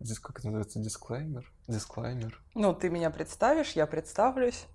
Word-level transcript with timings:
Здесь 0.00 0.18
как 0.18 0.38
это 0.38 0.48
называется? 0.48 0.80
Дисклеймер? 0.80 1.50
Дисклеймер. 1.68 2.40
Ну, 2.54 2.74
ты 2.74 2.90
меня 2.90 3.10
представишь, 3.10 3.72
я 3.72 3.86
представлюсь. 3.86 4.66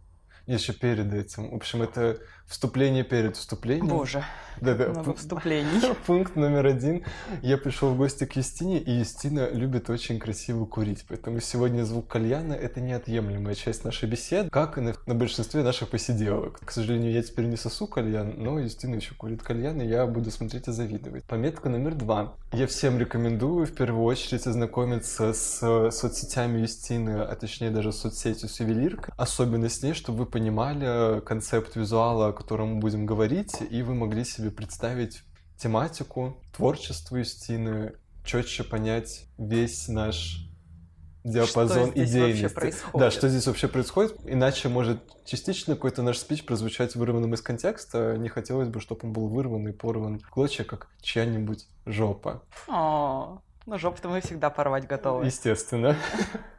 Еще 0.45 0.73
перед 0.73 1.13
этим. 1.13 1.51
В 1.51 1.55
общем, 1.55 1.81
это 1.81 2.19
вступление 2.47 3.03
перед 3.03 3.35
вступлением. 3.35 3.87
Боже, 3.87 4.23
Да-да. 4.61 4.87
много 4.87 5.11
пу- 5.11 5.15
вступлений. 5.17 5.81
Пункт 6.05 6.35
номер 6.35 6.65
один. 6.65 7.03
Я 7.41 7.57
пришел 7.57 7.89
в 7.93 7.97
гости 7.97 8.25
к 8.25 8.35
Юстине, 8.37 8.79
и 8.79 8.91
Юстина 8.91 9.49
любит 9.51 9.89
очень 9.89 10.17
красиво 10.17 10.65
курить. 10.65 11.03
Поэтому 11.07 11.41
сегодня 11.41 11.83
звук 11.83 12.07
кальяна— 12.07 12.53
это 12.53 12.79
неотъемлемая 12.79 13.53
часть 13.53 13.83
нашей 13.83 14.07
беседы, 14.09 14.49
как 14.49 14.77
и 14.77 14.81
на, 14.81 14.93
на 15.05 15.13
большинстве 15.13 15.61
наших 15.61 15.89
посиделок. 15.89 16.59
К 16.65 16.71
сожалению, 16.71 17.11
я 17.11 17.21
теперь 17.21 17.45
не 17.45 17.57
сосу 17.57 17.85
кальян, 17.85 18.33
но 18.37 18.59
Юстина 18.59 18.95
еще 18.95 19.13
курит 19.13 19.43
кальян, 19.43 19.81
и 19.81 19.85
я 19.85 20.05
буду 20.07 20.31
смотреть 20.31 20.67
и 20.69 20.71
завидовать. 20.71 21.25
Пометка 21.25 21.67
номер 21.69 21.95
два. 21.95 22.33
Я 22.53 22.65
всем 22.67 22.97
рекомендую 22.97 23.65
в 23.65 23.73
первую 23.73 24.05
очередь 24.05 24.47
ознакомиться 24.47 25.33
с 25.33 25.59
э, 25.61 25.91
соцсетями 25.91 26.59
Юстины, 26.61 27.19
а 27.21 27.35
точнее 27.35 27.71
даже 27.71 27.91
соцсетью 27.91 28.47
с 28.47 28.59
ювелиркой, 28.61 29.13
особенно 29.17 29.67
с 29.67 29.83
ней, 29.83 29.93
чтобы 29.93 30.19
вы 30.19 30.25
понимали 30.25 31.19
концепт 31.19 31.75
визуала, 31.75 32.31
котором 32.37 32.75
мы 32.75 32.79
будем 32.79 33.05
говорить, 33.05 33.55
и 33.69 33.81
вы 33.81 33.95
могли 33.95 34.23
себе 34.23 34.51
представить 34.51 35.23
тематику, 35.57 36.37
творчество 36.55 37.17
Юстины, 37.17 37.93
четче 38.23 38.63
понять 38.63 39.25
весь 39.37 39.87
наш 39.87 40.47
диапазон 41.23 41.91
Что 41.91 42.03
идейности. 42.03 42.53
происходит? 42.53 42.99
Да, 42.99 43.11
что 43.11 43.27
здесь 43.27 43.47
вообще 43.47 43.67
происходит, 43.67 44.17
иначе 44.25 44.69
может 44.69 44.99
частично 45.25 45.75
какой-то 45.75 46.03
наш 46.03 46.19
спич 46.19 46.45
прозвучать 46.45 46.95
вырванным 46.95 47.33
из 47.33 47.41
контекста. 47.41 48.15
Не 48.17 48.29
хотелось 48.29 48.69
бы, 48.69 48.79
чтобы 48.79 49.07
он 49.07 49.13
был 49.13 49.27
вырван 49.27 49.67
и 49.67 49.71
порван 49.71 50.19
в 50.19 50.29
клочья, 50.29 50.63
как 50.63 50.87
чья-нибудь 51.01 51.67
жопа. 51.85 52.43
О, 52.67 53.39
ну 53.65 53.77
жопу-то 53.77 54.09
мы 54.09 54.21
всегда 54.21 54.49
порвать 54.49 54.87
готовы. 54.87 55.25
Естественно. 55.25 55.97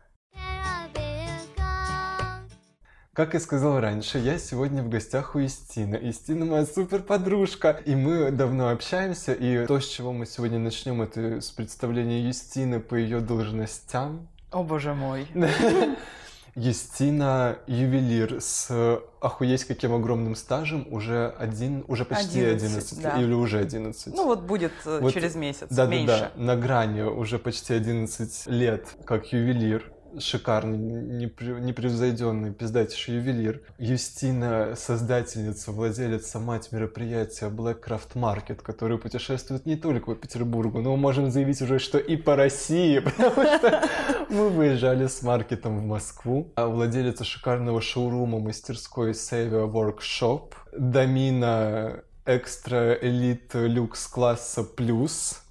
Как 3.19 3.35
и 3.35 3.41
сказал 3.41 3.81
раньше, 3.81 4.19
я 4.19 4.39
сегодня 4.39 4.81
в 4.81 4.89
гостях 4.89 5.35
у 5.35 5.41
Истины. 5.41 5.97
Истина 5.97 6.45
моя 6.45 6.65
супер 6.65 7.03
подружка, 7.03 7.71
и 7.85 7.97
мы 7.97 8.31
давно 8.31 8.69
общаемся. 8.69 9.33
И 9.33 9.67
то, 9.67 9.81
с 9.81 9.89
чего 9.89 10.13
мы 10.13 10.25
сегодня 10.25 10.61
начнем, 10.61 11.03
это 11.03 11.41
с 11.41 11.51
представления 11.51 12.23
Юстины 12.23 12.79
по 12.79 12.95
ее 12.95 13.19
должностям. 13.19 14.29
О, 14.53 14.63
боже 14.63 14.95
мой. 14.95 15.27
Юстина 16.55 17.59
ювелир 17.67 18.41
с 18.41 19.01
охуеть 19.21 19.65
каким 19.65 19.95
огромным 19.95 20.37
стажем, 20.37 20.87
уже 20.89 21.35
один, 21.39 21.85
уже 21.89 22.05
почти 22.05 22.45
11, 22.45 22.63
11, 22.63 23.03
да. 23.03 23.21
или 23.21 23.33
уже 23.33 23.59
11. 23.59 24.15
Ну 24.15 24.27
вот 24.27 24.43
будет 24.43 24.73
э, 24.85 24.99
Вот 25.01 25.13
через 25.13 25.35
месяц, 25.35 25.67
да, 25.71 25.87
да, 25.87 25.91
меньше. 25.91 26.31
да, 26.37 26.41
на 26.41 26.57
грани 26.57 27.03
уже 27.03 27.41
почти 27.41 27.75
11 27.75 28.47
лет, 28.47 28.87
как 29.05 29.33
ювелир. 29.33 29.91
Шикарный, 30.19 31.27
непре- 31.27 31.61
непревзойденный, 31.61 32.53
пиздатейший 32.53 33.17
ювелир. 33.17 33.61
Юстина, 33.79 34.75
создательница, 34.77 35.73
владелица, 35.73 36.39
мать 36.39 36.73
мероприятия 36.73 37.47
Black 37.47 37.85
Craft 37.85 38.15
Market, 38.15 38.63
который 38.63 38.99
путешествует 38.99 39.67
не 39.67 39.77
только 39.77 40.13
по 40.13 40.15
Петербургу, 40.15 40.81
но 40.81 40.97
можем 40.97 41.31
заявить 41.31 41.61
уже, 41.63 41.79
что 41.79 41.99
и 41.99 42.17
по 42.17 42.37
России, 42.37 42.99
потому 43.17 43.31
что 43.33 43.89
мы 44.31 44.49
выезжали 44.49 45.07
с 45.07 45.23
маркетом 45.23 45.79
в 45.79 45.85
Москву. 45.85 46.53
А 46.57 46.67
Владелица 46.67 47.25
шикарного 47.25 47.81
шоурума 47.81 48.39
мастерской 48.39 49.11
Savia 49.11 49.71
Workshop. 49.71 50.53
Домина 50.73 52.03
экстра 52.25 52.93
элит 52.95 53.51
люкс 53.55 54.07
класса 54.07 54.63
плюс. 54.63 55.43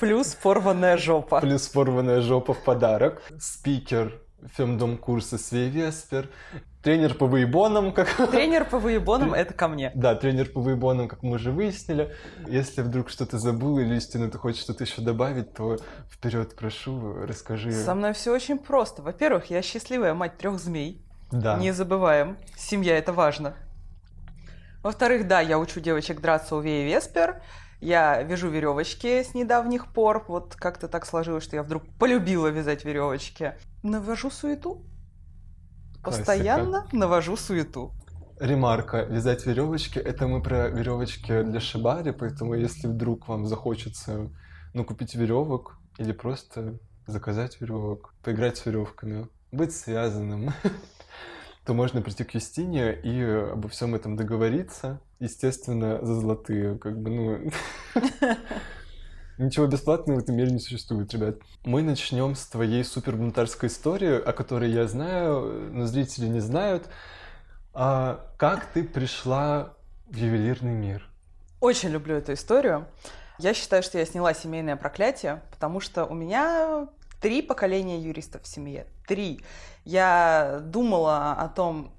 Плюс 0.00 0.34
порванная 0.34 0.96
жопа. 0.96 1.40
Плюс 1.40 1.68
порванная 1.68 2.20
жопа 2.22 2.54
в 2.54 2.64
подарок. 2.64 3.22
Спикер 3.38 4.20
фемдом 4.56 4.96
курса 4.96 5.38
Свей 5.38 5.68
Веспер. 5.68 6.30
Тренер 6.82 7.14
по 7.14 7.26
выебонам, 7.26 7.92
как... 7.92 8.08
Тренер 8.30 8.64
по 8.64 8.78
выебонам— 8.78 9.34
это 9.34 9.52
ко 9.52 9.68
мне. 9.68 9.92
Да, 9.94 10.14
тренер 10.14 10.50
по 10.50 10.60
выебонам, 10.60 11.08
как 11.08 11.22
мы 11.22 11.32
уже 11.32 11.52
выяснили. 11.52 12.14
Если 12.48 12.80
вдруг 12.80 13.10
что-то 13.10 13.38
забыл 13.38 13.78
или 13.78 13.96
истинно 13.96 14.30
ты 14.30 14.38
хочешь 14.38 14.62
что-то 14.62 14.84
еще 14.84 15.02
добавить, 15.02 15.52
то 15.52 15.76
вперед 16.10 16.56
прошу, 16.56 17.26
расскажи. 17.26 17.70
Со 17.70 17.94
мной 17.94 18.14
все 18.14 18.32
очень 18.32 18.58
просто. 18.58 19.02
Во-первых, 19.02 19.50
я 19.50 19.60
счастливая 19.60 20.14
мать 20.14 20.38
трех 20.38 20.58
змей. 20.58 21.04
Да. 21.30 21.58
Не 21.58 21.72
забываем. 21.72 22.38
Семья— 22.56 22.96
это 22.98 23.12
важно. 23.12 23.54
Во-вторых, 24.82 25.28
да, 25.28 25.40
я 25.40 25.58
учу 25.58 25.80
девочек 25.80 26.22
драться 26.22 26.56
у 26.56 26.60
Веи 26.60 26.86
Веспер. 26.86 27.42
Я 27.80 28.22
вяжу 28.22 28.50
веревочки 28.50 29.22
с 29.22 29.34
недавних 29.34 29.92
пор. 29.92 30.24
Вот 30.28 30.54
как-то 30.54 30.88
так 30.88 31.06
сложилось, 31.06 31.44
что 31.44 31.56
я 31.56 31.62
вдруг 31.62 31.84
полюбила 31.98 32.48
вязать 32.48 32.84
веревочки. 32.84 33.54
Навожу 33.82 34.30
суету. 34.30 34.84
Классика. 36.02 36.24
Постоянно 36.24 36.86
навожу 36.92 37.36
суету. 37.36 37.92
Ремарка. 38.38 39.02
Вязать 39.02 39.46
веревочки 39.46 39.98
это 39.98 40.26
мы 40.26 40.42
про 40.42 40.68
веревочки 40.68 41.42
для 41.42 41.60
шибари, 41.60 42.12
поэтому 42.12 42.54
если 42.54 42.86
вдруг 42.86 43.28
вам 43.28 43.46
захочется 43.46 44.30
ну, 44.74 44.84
купить 44.84 45.14
веревок 45.14 45.78
или 45.98 46.12
просто 46.12 46.78
заказать 47.06 47.60
веревок, 47.60 48.14
поиграть 48.22 48.56
с 48.56 48.66
веревками, 48.66 49.28
быть 49.52 49.74
связанным, 49.74 50.52
то 51.70 51.74
можно 51.74 52.02
прийти 52.02 52.24
к 52.24 52.34
Юстине 52.34 52.92
и 52.92 53.22
обо 53.22 53.68
всем 53.68 53.94
этом 53.94 54.16
договориться. 54.16 55.00
Естественно, 55.20 56.04
за 56.04 56.16
золотые, 56.16 56.76
как 56.76 57.00
бы, 57.00 57.10
ну... 57.10 57.52
Ничего 59.38 59.68
бесплатного 59.68 60.18
в 60.18 60.22
этом 60.24 60.34
мире 60.34 60.50
не 60.50 60.58
существует, 60.58 61.14
ребят. 61.14 61.36
Мы 61.62 61.84
начнем 61.84 62.34
с 62.34 62.44
твоей 62.46 62.82
супербунтарской 62.82 63.68
истории, 63.68 64.20
о 64.20 64.32
которой 64.32 64.72
я 64.72 64.88
знаю, 64.88 65.70
но 65.72 65.86
зрители 65.86 66.26
не 66.26 66.40
знают. 66.40 66.88
А 67.72 68.28
как 68.36 68.66
ты 68.72 68.82
пришла 68.82 69.74
в 70.08 70.16
ювелирный 70.16 70.74
мир? 70.74 71.08
Очень 71.60 71.90
люблю 71.90 72.16
эту 72.16 72.32
историю. 72.32 72.88
Я 73.38 73.54
считаю, 73.54 73.84
что 73.84 73.96
я 73.96 74.06
сняла 74.06 74.34
семейное 74.34 74.74
проклятие, 74.74 75.40
потому 75.52 75.78
что 75.78 76.04
у 76.04 76.14
меня 76.14 76.88
три 77.20 77.42
поколения 77.42 77.98
юристов 77.98 78.42
в 78.42 78.46
семье. 78.46 78.86
Три. 79.06 79.40
Я 79.84 80.60
думала 80.64 81.32
о 81.32 81.48
том, 81.48 81.92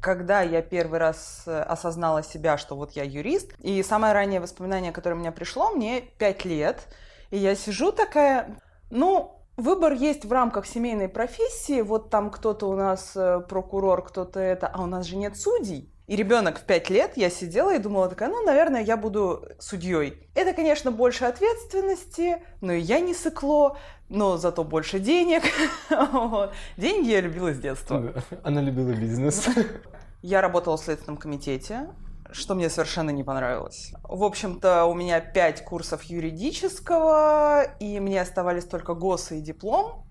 когда 0.00 0.42
я 0.42 0.60
первый 0.60 0.98
раз 0.98 1.44
э, 1.46 1.60
осознала 1.60 2.22
себя, 2.22 2.58
что 2.58 2.76
вот 2.76 2.92
я 2.92 3.04
юрист. 3.04 3.54
И 3.60 3.82
самое 3.82 4.12
раннее 4.12 4.40
воспоминание, 4.40 4.92
которое 4.92 5.16
у 5.16 5.18
меня 5.18 5.32
пришло, 5.32 5.70
мне 5.70 6.02
пять 6.18 6.44
лет. 6.44 6.88
И 7.30 7.38
я 7.38 7.54
сижу 7.54 7.90
такая, 7.90 8.58
ну, 8.90 9.40
выбор 9.56 9.94
есть 9.94 10.26
в 10.26 10.32
рамках 10.32 10.66
семейной 10.66 11.08
профессии. 11.08 11.80
Вот 11.80 12.10
там 12.10 12.30
кто-то 12.30 12.66
у 12.66 12.76
нас 12.76 13.12
э, 13.16 13.40
прокурор, 13.48 14.04
кто-то 14.04 14.40
это, 14.40 14.66
а 14.66 14.82
у 14.82 14.86
нас 14.86 15.06
же 15.06 15.16
нет 15.16 15.38
судей. 15.38 15.90
И 16.06 16.16
ребенок 16.16 16.58
в 16.58 16.64
пять 16.64 16.90
лет, 16.90 17.12
я 17.16 17.30
сидела 17.30 17.74
и 17.74 17.78
думала 17.78 18.08
такая, 18.08 18.28
ну, 18.28 18.42
наверное, 18.44 18.82
я 18.82 18.98
буду 18.98 19.48
судьей. 19.58 20.28
Это, 20.34 20.52
конечно, 20.52 20.90
больше 20.90 21.24
ответственности, 21.24 22.42
но 22.60 22.74
и 22.74 22.80
я 22.80 23.00
не 23.00 23.14
сыкло, 23.14 23.78
но 24.08 24.36
зато 24.36 24.64
больше 24.64 24.98
денег. 24.98 25.42
Деньги 26.76 27.10
я 27.10 27.20
любила 27.20 27.52
с 27.52 27.58
детства. 27.58 28.14
Она 28.42 28.60
любила 28.60 28.92
бизнес. 28.92 29.48
Я 30.22 30.40
работала 30.40 30.78
в 30.78 30.80
Следственном 30.80 31.18
комитете, 31.18 31.90
что 32.30 32.54
мне 32.54 32.70
совершенно 32.70 33.10
не 33.10 33.22
понравилось. 33.22 33.92
В 34.02 34.24
общем-то, 34.24 34.86
у 34.86 34.94
меня 34.94 35.20
пять 35.20 35.62
курсов 35.62 36.02
юридического, 36.04 37.62
и 37.78 38.00
мне 38.00 38.22
оставались 38.22 38.64
только 38.64 38.94
ГОСы 38.94 39.38
и 39.38 39.42
диплом. 39.42 40.06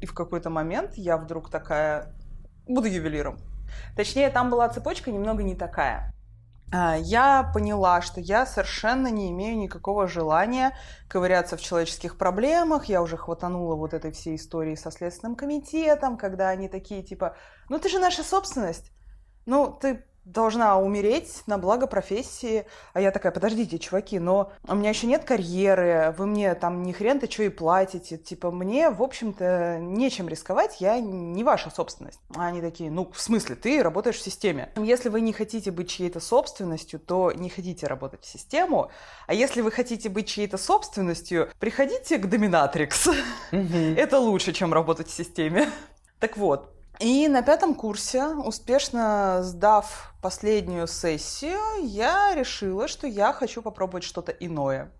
И 0.00 0.06
в 0.06 0.14
какой-то 0.14 0.50
момент 0.50 0.94
я 0.94 1.16
вдруг 1.16 1.50
такая, 1.50 2.16
буду 2.66 2.88
ювелиром. 2.88 3.38
Точнее, 3.96 4.30
там 4.30 4.50
была 4.50 4.68
цепочка 4.68 5.12
немного 5.12 5.44
не 5.44 5.54
такая. 5.54 6.12
А, 6.70 6.96
Я 6.96 7.50
поняла, 7.54 8.02
что 8.02 8.20
я 8.20 8.44
совершенно 8.44 9.08
не 9.08 9.30
имею 9.30 9.56
никакого 9.56 10.06
желания 10.06 10.76
ковыряться 11.08 11.56
в 11.56 11.62
человеческих 11.62 12.18
проблемах. 12.18 12.86
Я 12.86 13.00
уже 13.00 13.16
хватанула 13.16 13.74
вот 13.74 13.94
этой 13.94 14.12
всей 14.12 14.36
истории 14.36 14.74
со 14.74 14.90
Следственным 14.90 15.34
комитетом, 15.34 16.18
когда 16.18 16.50
они 16.50 16.68
такие 16.68 17.02
типа, 17.02 17.36
ну 17.70 17.78
ты 17.78 17.88
же 17.88 17.98
наша 17.98 18.22
собственность, 18.22 18.92
ну 19.46 19.72
ты 19.72 20.04
должна 20.32 20.78
умереть 20.78 21.42
на 21.46 21.58
благо 21.58 21.86
профессии. 21.86 22.66
А 22.92 23.00
я 23.00 23.10
такая, 23.10 23.32
подождите, 23.32 23.78
чуваки, 23.78 24.18
но 24.18 24.52
у 24.66 24.74
меня 24.74 24.90
еще 24.90 25.06
нет 25.06 25.24
карьеры, 25.24 26.14
вы 26.18 26.26
мне 26.26 26.54
там 26.54 26.82
ни 26.82 26.92
хрен-то 26.92 27.30
что 27.30 27.42
и 27.44 27.48
платите. 27.48 28.18
Типа, 28.18 28.50
мне, 28.50 28.90
в 28.90 29.02
общем-то, 29.02 29.78
нечем 29.80 30.28
рисковать, 30.28 30.80
я 30.80 31.00
не 31.00 31.42
ваша 31.44 31.70
собственность. 31.70 32.20
А 32.36 32.46
они 32.46 32.60
такие, 32.60 32.90
ну, 32.90 33.10
в 33.12 33.20
смысле, 33.20 33.54
ты 33.54 33.82
работаешь 33.82 34.16
в 34.16 34.22
системе. 34.22 34.70
Если 34.76 35.08
вы 35.08 35.20
не 35.20 35.32
хотите 35.32 35.70
быть 35.70 35.88
чьей-то 35.88 36.20
собственностью, 36.20 37.00
то 37.00 37.32
не 37.32 37.48
хотите 37.48 37.86
работать 37.86 38.22
в 38.22 38.26
систему. 38.26 38.90
А 39.26 39.34
если 39.34 39.62
вы 39.62 39.70
хотите 39.70 40.08
быть 40.08 40.28
чьей-то 40.28 40.58
собственностью, 40.58 41.50
приходите 41.58 42.18
к 42.18 42.28
Доминатрикс. 42.28 43.08
Это 43.50 44.18
лучше, 44.18 44.52
чем 44.52 44.72
работать 44.72 45.08
в 45.08 45.14
системе. 45.14 45.70
Так 46.18 46.36
вот, 46.36 46.77
И 46.98 47.28
на 47.28 47.42
пятом 47.42 47.76
курсе, 47.76 48.26
успешно 48.26 49.38
сдав 49.42 50.12
последнюю 50.20 50.88
сессию, 50.88 51.60
я 51.84 52.34
решила, 52.34 52.88
что 52.88 53.06
я 53.06 53.32
хочу 53.32 53.62
попробовать 53.62 54.02
что-то 54.02 54.32
иное. 54.32 54.90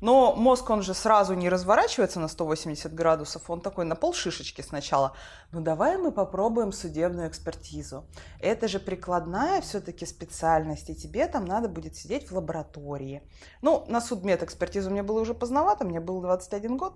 Но 0.00 0.34
мозг, 0.34 0.70
он 0.70 0.82
же 0.82 0.94
сразу 0.94 1.34
не 1.34 1.50
разворачивается 1.50 2.18
на 2.18 2.28
180 2.28 2.94
градусов, 2.94 3.50
он 3.50 3.60
такой 3.60 3.84
на 3.84 3.94
полшишечки 3.94 4.62
сначала. 4.62 5.12
Ну 5.52 5.60
давай 5.60 5.98
мы 5.98 6.12
попробуем 6.12 6.72
судебную 6.72 7.28
экспертизу. 7.28 8.06
Это 8.40 8.66
же 8.66 8.80
прикладная 8.80 9.60
все-таки 9.60 10.06
специальность, 10.06 10.88
и 10.88 10.96
тебе 10.96 11.26
там 11.26 11.44
надо 11.44 11.68
будет 11.68 11.94
сидеть 11.94 12.30
в 12.30 12.34
лаборатории. 12.34 13.22
Ну, 13.60 13.84
на 13.86 14.00
судмед 14.00 14.42
экспертизу 14.42 14.90
мне 14.90 15.02
было 15.02 15.20
уже 15.20 15.34
поздновато, 15.34 15.84
мне 15.84 16.00
было 16.00 16.22
21 16.22 16.78
год. 16.78 16.94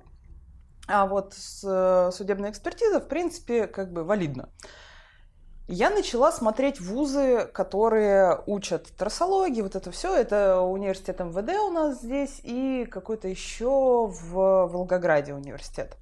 А 0.89 1.07
вот 1.07 1.35
с 1.35 1.63
э, 1.65 2.11
судебной 2.13 2.51
экспертизой, 2.51 3.01
в 3.01 3.09
принципе, 3.09 3.67
как 3.67 3.93
бы 3.93 4.05
валидно. 4.05 4.49
Я 5.71 5.91
начала 5.91 6.33
смотреть 6.33 6.81
вузы, 6.81 7.47
которые 7.53 8.43
учат 8.47 8.87
трассологии, 8.97 9.61
вот 9.61 9.77
это 9.77 9.91
все. 9.91 10.17
Это 10.17 10.63
университет 10.63 11.21
МВД 11.21 11.51
у 11.61 11.71
нас 11.71 12.01
здесь 12.01 12.41
и 12.43 12.87
какой-то 12.91 13.29
еще 13.29 14.07
в 14.07 14.33
Волгограде 14.33 15.35
университет. 15.35 15.99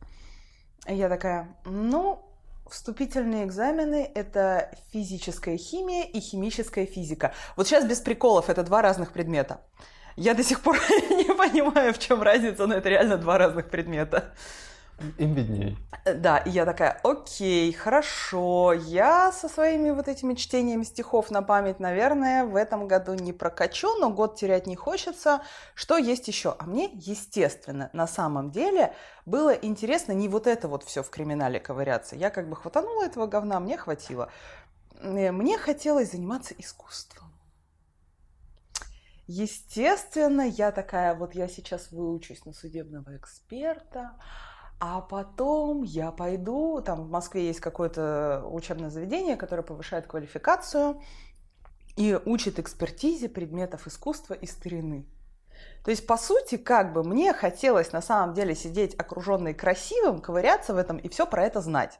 Я 0.86 1.08
такая, 1.08 1.56
ну, 1.64 2.22
вступительные 2.70 3.44
экзамены– 3.44 4.08
это 4.14 4.70
физическая 4.92 5.56
химия 5.56 6.04
и 6.04 6.20
химическая 6.20 6.86
физика. 6.86 7.34
Вот 7.56 7.66
сейчас 7.66 7.84
без 7.84 7.98
приколов, 7.98 8.48
это 8.48 8.62
два 8.62 8.82
разных 8.82 9.12
предмета. 9.12 9.62
Я 10.14 10.34
до 10.34 10.44
сих 10.44 10.60
пор 10.60 10.76
не 11.10 11.34
понимаю, 11.34 11.92
в 11.92 11.98
чем 11.98 12.22
разница, 12.22 12.68
но 12.68 12.74
это 12.74 12.88
реально 12.88 13.16
два 13.18 13.36
разных 13.36 13.68
предмета. 13.68 14.32
Им 15.18 15.34
видней. 15.34 15.76
Э, 16.04 16.14
да, 16.14 16.38
и 16.38 16.50
я 16.50 16.64
такая, 16.64 17.00
окей, 17.02 17.70
хорошо, 17.72 18.72
я 18.72 19.30
со 19.30 19.48
своими 19.48 19.90
вот 19.90 20.08
этими 20.08 20.34
чтениями 20.34 20.84
стихов 20.84 21.30
на 21.30 21.42
память, 21.42 21.80
наверное, 21.80 22.44
в 22.44 22.56
этом 22.56 22.88
году 22.88 23.12
не 23.12 23.34
прокачу, 23.34 23.94
но 24.00 24.08
год 24.10 24.36
терять 24.36 24.66
не 24.66 24.74
хочется. 24.74 25.42
Что 25.74 25.98
есть 25.98 26.28
еще? 26.28 26.56
А 26.58 26.64
мне, 26.64 26.90
естественно, 26.94 27.90
на 27.92 28.06
самом 28.06 28.50
деле 28.50 28.94
было 29.26 29.50
интересно 29.50 30.12
не 30.12 30.28
вот 30.28 30.46
это 30.46 30.66
вот 30.66 30.82
все 30.82 31.02
в 31.02 31.10
криминале 31.10 31.60
ковыряться. 31.60 32.16
Я 32.16 32.30
как 32.30 32.48
бы 32.48 32.56
хватанула 32.56 33.04
этого 33.04 33.26
говна, 33.26 33.60
мне 33.60 33.76
хватило. 33.76 34.30
Э, 35.00 35.30
мне 35.30 35.58
хотелось 35.58 36.12
заниматься 36.12 36.54
искусством. 36.56 37.26
Естественно, 39.26 40.42
я 40.42 40.70
такая, 40.70 41.14
вот 41.14 41.34
я 41.34 41.48
сейчас 41.48 41.90
выучусь 41.90 42.44
на 42.44 42.52
судебного 42.52 43.16
эксперта, 43.16 44.12
а 44.78 45.00
потом 45.00 45.82
я 45.82 46.10
пойду, 46.10 46.82
там 46.84 47.04
в 47.04 47.10
Москве 47.10 47.46
есть 47.46 47.60
какое-то 47.60 48.44
учебное 48.46 48.90
заведение, 48.90 49.36
которое 49.36 49.62
повышает 49.62 50.06
квалификацию 50.06 51.00
и 51.96 52.18
учит 52.24 52.58
экспертизе 52.58 53.28
предметов 53.28 53.86
искусства 53.86 54.34
и 54.34 54.46
старины. 54.46 55.06
То 55.82 55.90
есть, 55.90 56.06
по 56.06 56.18
сути, 56.18 56.56
как 56.56 56.92
бы 56.92 57.02
мне 57.02 57.32
хотелось 57.32 57.92
на 57.92 58.02
самом 58.02 58.34
деле 58.34 58.54
сидеть 58.54 58.94
окруженной 58.98 59.54
красивым, 59.54 60.20
ковыряться 60.20 60.74
в 60.74 60.78
этом 60.78 60.98
и 60.98 61.08
все 61.08 61.26
про 61.26 61.44
это 61.44 61.60
знать 61.62 61.98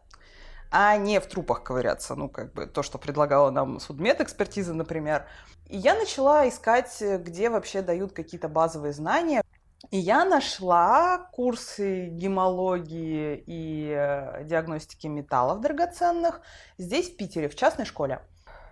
а 0.70 0.96
не 0.96 1.20
в 1.20 1.26
трупах 1.26 1.62
ковыряться, 1.62 2.14
ну, 2.14 2.28
как 2.28 2.52
бы 2.52 2.67
то, 2.67 2.82
что 2.82 2.99
предлагала 2.99 3.50
нам 3.50 3.81
судмедэкспертиза, 3.81 4.75
например. 4.75 5.26
И 5.69 5.76
я 5.76 5.94
начала 5.94 6.49
искать, 6.49 7.00
где 7.00 7.50
вообще 7.50 7.82
дают 7.82 8.12
какие-то 8.12 8.49
базовые 8.49 8.93
знания. 8.93 9.43
И 9.91 9.99
я 9.99 10.25
нашла 10.25 11.29
курсы 11.33 12.06
гемологии 12.06 13.43
и 13.47 13.94
э, 13.97 14.44
диагностики 14.44 15.06
металлов 15.06 15.61
драгоценных 15.61 16.41
здесь, 16.77 17.11
в 17.11 17.17
Питере, 17.17 17.49
в 17.49 17.55
частной 17.55 17.85
школе. 17.85 18.21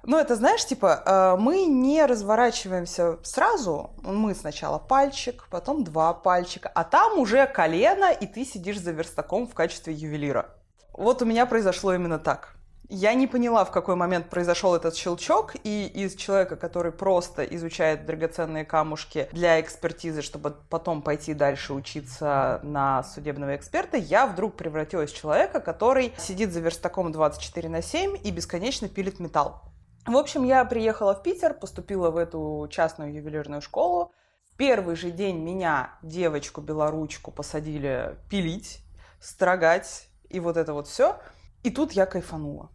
Ну, 0.03 0.19
это, 0.19 0.37
знаешь, 0.37 0.65
типа, 0.67 1.03
э, 1.07 1.41
мы 1.41 1.65
не 1.65 2.05
разворачиваемся 2.05 3.19
сразу. 3.23 3.91
Мы 4.03 4.35
сначала 4.35 4.79
пальчик, 4.79 5.47
потом 5.51 5.85
два 5.85 6.13
пальчика, 6.13 6.71
а 6.75 6.85
там 6.85 7.19
уже 7.19 7.47
колено, 7.47 8.11
и 8.13 8.27
ты 8.27 8.45
сидишь 8.45 8.81
за 8.81 8.91
верстаком 8.91 9.47
в 9.47 9.55
качестве 9.55 9.95
ювелира. 9.95 10.51
Вот 10.93 11.23
у 11.23 11.25
меня 11.25 11.47
произошло 11.47 11.95
именно 11.95 12.19
так. 12.19 12.55
Я 12.91 13.15
не 13.15 13.27
поняла, 13.27 13.65
в 13.65 13.71
какой 13.71 13.95
момент 13.97 14.29
произошел 14.29 14.75
этот 14.75 14.95
щелчок, 14.95 15.55
и 15.65 15.87
из 15.87 16.15
человека, 16.17 16.57
который 16.57 16.93
просто 16.93 17.43
изучает 17.43 18.05
драгоценные 18.05 18.67
камушки 18.67 19.27
для 19.33 19.59
экспертизы, 19.59 20.21
чтобы 20.21 20.55
потом 20.69 21.01
пойти 21.01 21.33
дальше 21.33 21.73
учиться 21.73 22.61
на 22.63 23.03
судебного 23.03 23.57
эксперта, 23.57 23.97
я 23.97 24.27
вдруг 24.27 24.57
превратилась 24.57 25.13
в 25.13 25.17
человека, 25.17 25.61
который 25.61 26.13
сидит 26.19 26.53
за 26.53 26.61
верстаком 26.61 27.11
24 27.11 27.71
на 27.71 27.81
7 27.81 28.19
и 28.23 28.31
бесконечно 28.31 28.87
пилит 28.87 29.19
металл. 29.19 29.63
В 30.07 30.17
общем, 30.19 30.45
я 30.45 30.63
приехала 30.67 31.15
в 31.15 31.23
Питер, 31.23 31.55
поступила 31.55 32.11
в 32.11 32.19
эту 32.19 32.69
частную 32.71 33.15
ювелирную 33.15 33.63
школу. 33.63 34.13
В 34.53 34.57
первый 34.57 34.95
же 34.97 35.11
день 35.11 35.39
меня, 35.39 35.99
девочку-белоручку, 36.03 37.31
посадили 37.31 38.19
пилить, 38.29 38.81
строгать 39.21 40.11
и 40.29 40.39
вот 40.39 40.59
это 40.59 40.75
вот 40.75 40.87
все. 40.87 41.19
И 41.63 41.71
тут 41.71 41.93
я 41.93 42.05
кайфанула 42.05 42.74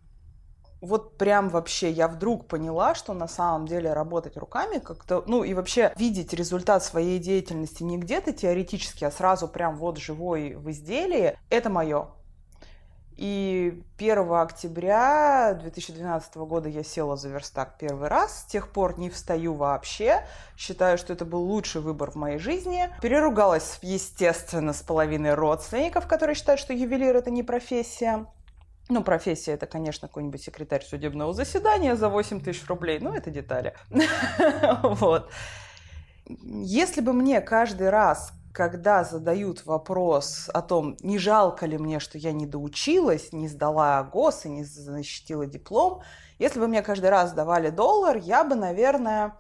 вот 0.82 1.18
прям 1.18 1.50
вообще 1.50 1.92
я 1.92 2.08
вдруг 2.08 2.48
поняла, 2.48 2.96
что 2.96 3.14
на 3.14 3.28
самом 3.28 3.68
деле 3.68 3.94
работать 3.94 4.38
руками 4.38 4.80
как-то, 4.80 5.24
ну 5.28 5.44
и 5.44 5.54
вообще 5.54 5.94
видеть 5.98 6.34
результат 6.34 6.84
своей 6.84 7.20
деятельности 7.20 7.84
не 7.84 7.98
где-то 7.98 8.32
теоретически, 8.32 9.04
а 9.04 9.12
сразу 9.12 9.48
прям 9.48 9.76
вот 9.76 9.98
живой 9.98 10.56
в 10.56 10.70
изделии, 10.72 11.38
это 11.50 11.70
мое. 11.70 12.10
И 13.22 13.84
1 13.98 14.32
октября 14.32 15.54
2012 15.60 16.38
года 16.38 16.70
я 16.70 16.86
села 16.86 17.18
за 17.18 17.28
верстак 17.28 17.78
первый 17.78 18.08
раз. 18.08 18.44
С 18.44 18.44
тех 18.46 18.72
пор 18.72 18.98
не 18.98 19.10
встаю 19.10 19.56
вообще. 19.56 20.26
Считаю, 20.56 20.98
что 20.98 21.12
это 21.12 21.26
был 21.26 21.42
лучший 21.42 21.82
выбор 21.82 22.12
в 22.12 22.16
моей 22.16 22.38
жизни. 22.38 22.90
Переругалась, 23.02 23.78
естественно, 23.82 24.72
с 24.72 24.82
половиной 24.82 25.34
родственников, 25.34 26.08
которые 26.08 26.34
считают, 26.34 26.62
что 26.62 26.72
ювелир 26.72 27.14
это 27.14 27.30
не 27.30 27.44
профессия. 27.44 28.26
Ну, 28.92 29.04
профессия 29.04 29.52
это, 29.52 29.68
конечно, 29.68 30.08
какой-нибудь 30.08 30.42
секретарь 30.42 30.84
судебного 30.84 31.32
заседания 31.32 31.96
за 31.96 32.10
8 32.10 32.42
тысяч 32.42 32.68
рублей. 32.68 33.00
Ну, 33.00 33.14
это 33.14 33.30
детали. 33.30 33.76
Вот. 34.84 35.30
Если 36.26 37.02
бы 37.02 37.14
мне 37.14 37.40
каждый 37.42 37.90
раз, 37.90 38.34
когда 38.52 39.04
задают 39.04 39.66
вопрос 39.66 40.50
о 40.54 40.62
том, 40.62 40.98
не 41.02 41.20
жалко 41.20 41.68
ли 41.68 41.78
мне, 41.78 42.00
что 42.00 42.18
я 42.18 42.32
не 42.32 42.48
доучилась, 42.48 43.32
не 43.32 43.48
сдала 43.48 44.04
ГОС 44.04 44.46
и 44.46 44.50
не 44.50 44.64
защитила 44.64 45.46
диплом, 45.46 46.02
если 46.40 46.60
бы 46.60 46.68
мне 46.68 46.82
каждый 46.82 47.10
раз 47.10 47.34
давали 47.34 47.70
доллар, 47.70 48.18
я 48.18 48.44
бы, 48.44 48.56
наверное, 48.56 49.36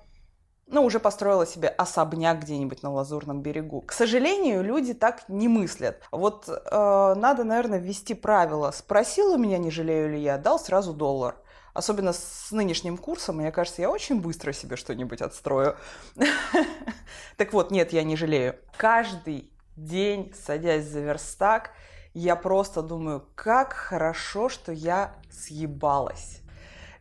ну, 0.72 0.84
уже 0.84 1.00
построила 1.00 1.46
себе 1.46 1.68
особняк 1.68 2.42
где-нибудь 2.42 2.84
на 2.84 2.92
Лазурном 2.92 3.42
берегу. 3.42 3.82
К 3.82 3.92
сожалению, 3.92 4.64
люди 4.64 4.94
так 4.94 5.28
не 5.28 5.48
мыслят. 5.48 6.02
Вот 6.12 6.48
э, 6.48 7.14
надо, 7.18 7.44
наверное, 7.44 7.80
ввести 7.80 8.14
правило. 8.14 8.72
Спросил 8.72 9.34
у 9.34 9.38
меня, 9.38 9.58
не 9.58 9.72
жалею 9.72 10.12
ли 10.12 10.22
я, 10.22 10.38
дал 10.38 10.60
сразу 10.60 10.94
доллар. 10.94 11.36
Особенно 11.74 12.14
с 12.14 12.52
нынешним 12.52 12.98
курсом, 12.98 13.38
мне 13.38 13.52
кажется, 13.52 13.82
я 13.82 13.90
очень 13.90 14.22
быстро 14.22 14.54
себе 14.54 14.76
что-нибудь 14.76 15.22
отстрою. 15.22 15.76
Так 17.38 17.54
вот, 17.54 17.72
нет, 17.72 17.94
я 17.94 18.04
не 18.04 18.18
жалею. 18.18 18.56
Каждый 18.76 19.50
день, 19.78 20.34
садясь 20.46 20.86
за 20.86 21.00
верстак, 21.00 21.72
я 22.14 22.36
просто 22.36 22.82
думаю, 22.82 23.26
как 23.34 23.72
хорошо, 23.74 24.50
что 24.50 24.74
я 24.74 25.16
съебалась. 25.32 26.42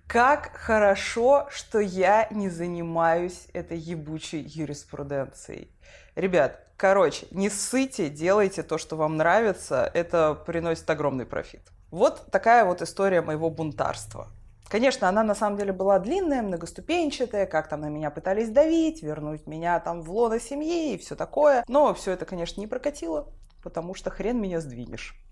Как 0.09 0.57
хорошо, 0.57 1.49
что 1.51 1.81
я 1.81 2.29
не 2.31 2.49
занимаюсь 2.49 3.47
этой 3.53 3.77
ебучей 3.77 4.41
юриспруденцией. 4.41 5.71
Ребят, 6.17 6.65
короче, 6.79 7.27
не 7.31 7.51
ссыте, 7.51 8.09
делайте 8.09 8.63
то, 8.63 8.79
что 8.79 8.97
вам 8.97 9.19
нравится, 9.19 9.91
это 9.93 10.33
приносит 10.47 10.89
огромный 10.89 11.27
профит. 11.27 11.61
Вот 11.91 12.31
такая 12.31 12.65
вот 12.65 12.81
история 12.81 13.21
моего 13.21 13.51
бунтарства. 13.51 14.29
Конечно, 14.71 15.11
она 15.11 15.23
на 15.23 15.35
самом 15.35 15.59
деле 15.59 15.75
была 15.75 15.99
длинная, 15.99 16.41
многоступенчатая, 16.41 17.45
как 17.45 17.69
там 17.69 17.83
на 17.83 17.91
меня 17.91 18.11
пытались 18.11 18.49
давить, 18.49 19.03
вернуть 19.03 19.47
меня 19.47 19.79
там 19.79 20.01
в 20.01 20.11
лоно 20.11 20.41
семьи 20.41 20.95
и 20.95 20.99
все 20.99 21.17
такое. 21.17 21.67
Но 21.69 21.93
все 21.93 22.13
это, 22.13 22.25
конечно, 22.25 22.63
не 22.63 22.67
прокатило, 22.67 23.29
потому 23.63 23.93
что 23.93 24.09
хрен 24.09 24.41
меня 24.41 24.63
сдвинешь. 24.63 25.23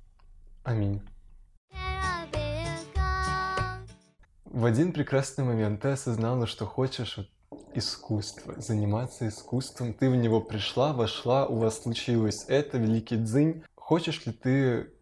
Аминь. 0.65 1.01
В 4.57 4.65
один 4.65 4.95
прекрасный 4.95 5.45
момент 5.45 5.83
ты 5.83 5.89
осознала, 5.89 6.47
что 6.47 6.65
хочешь 6.65 7.19
искусство, 7.75 8.55
заниматься 8.57 9.29
искусством. 9.29 9.93
Ты 9.93 10.09
в 10.09 10.17
него 10.17 10.41
пришла, 10.41 10.95
вошла, 10.95 11.47
у 11.47 11.59
вас 11.59 11.83
случилось 11.83 12.47
это, 12.49 12.79
великий 12.79 13.17
дзынь. 13.17 13.63
Хочешь 13.75 14.25
ли 14.25 14.33
ты 14.33 14.95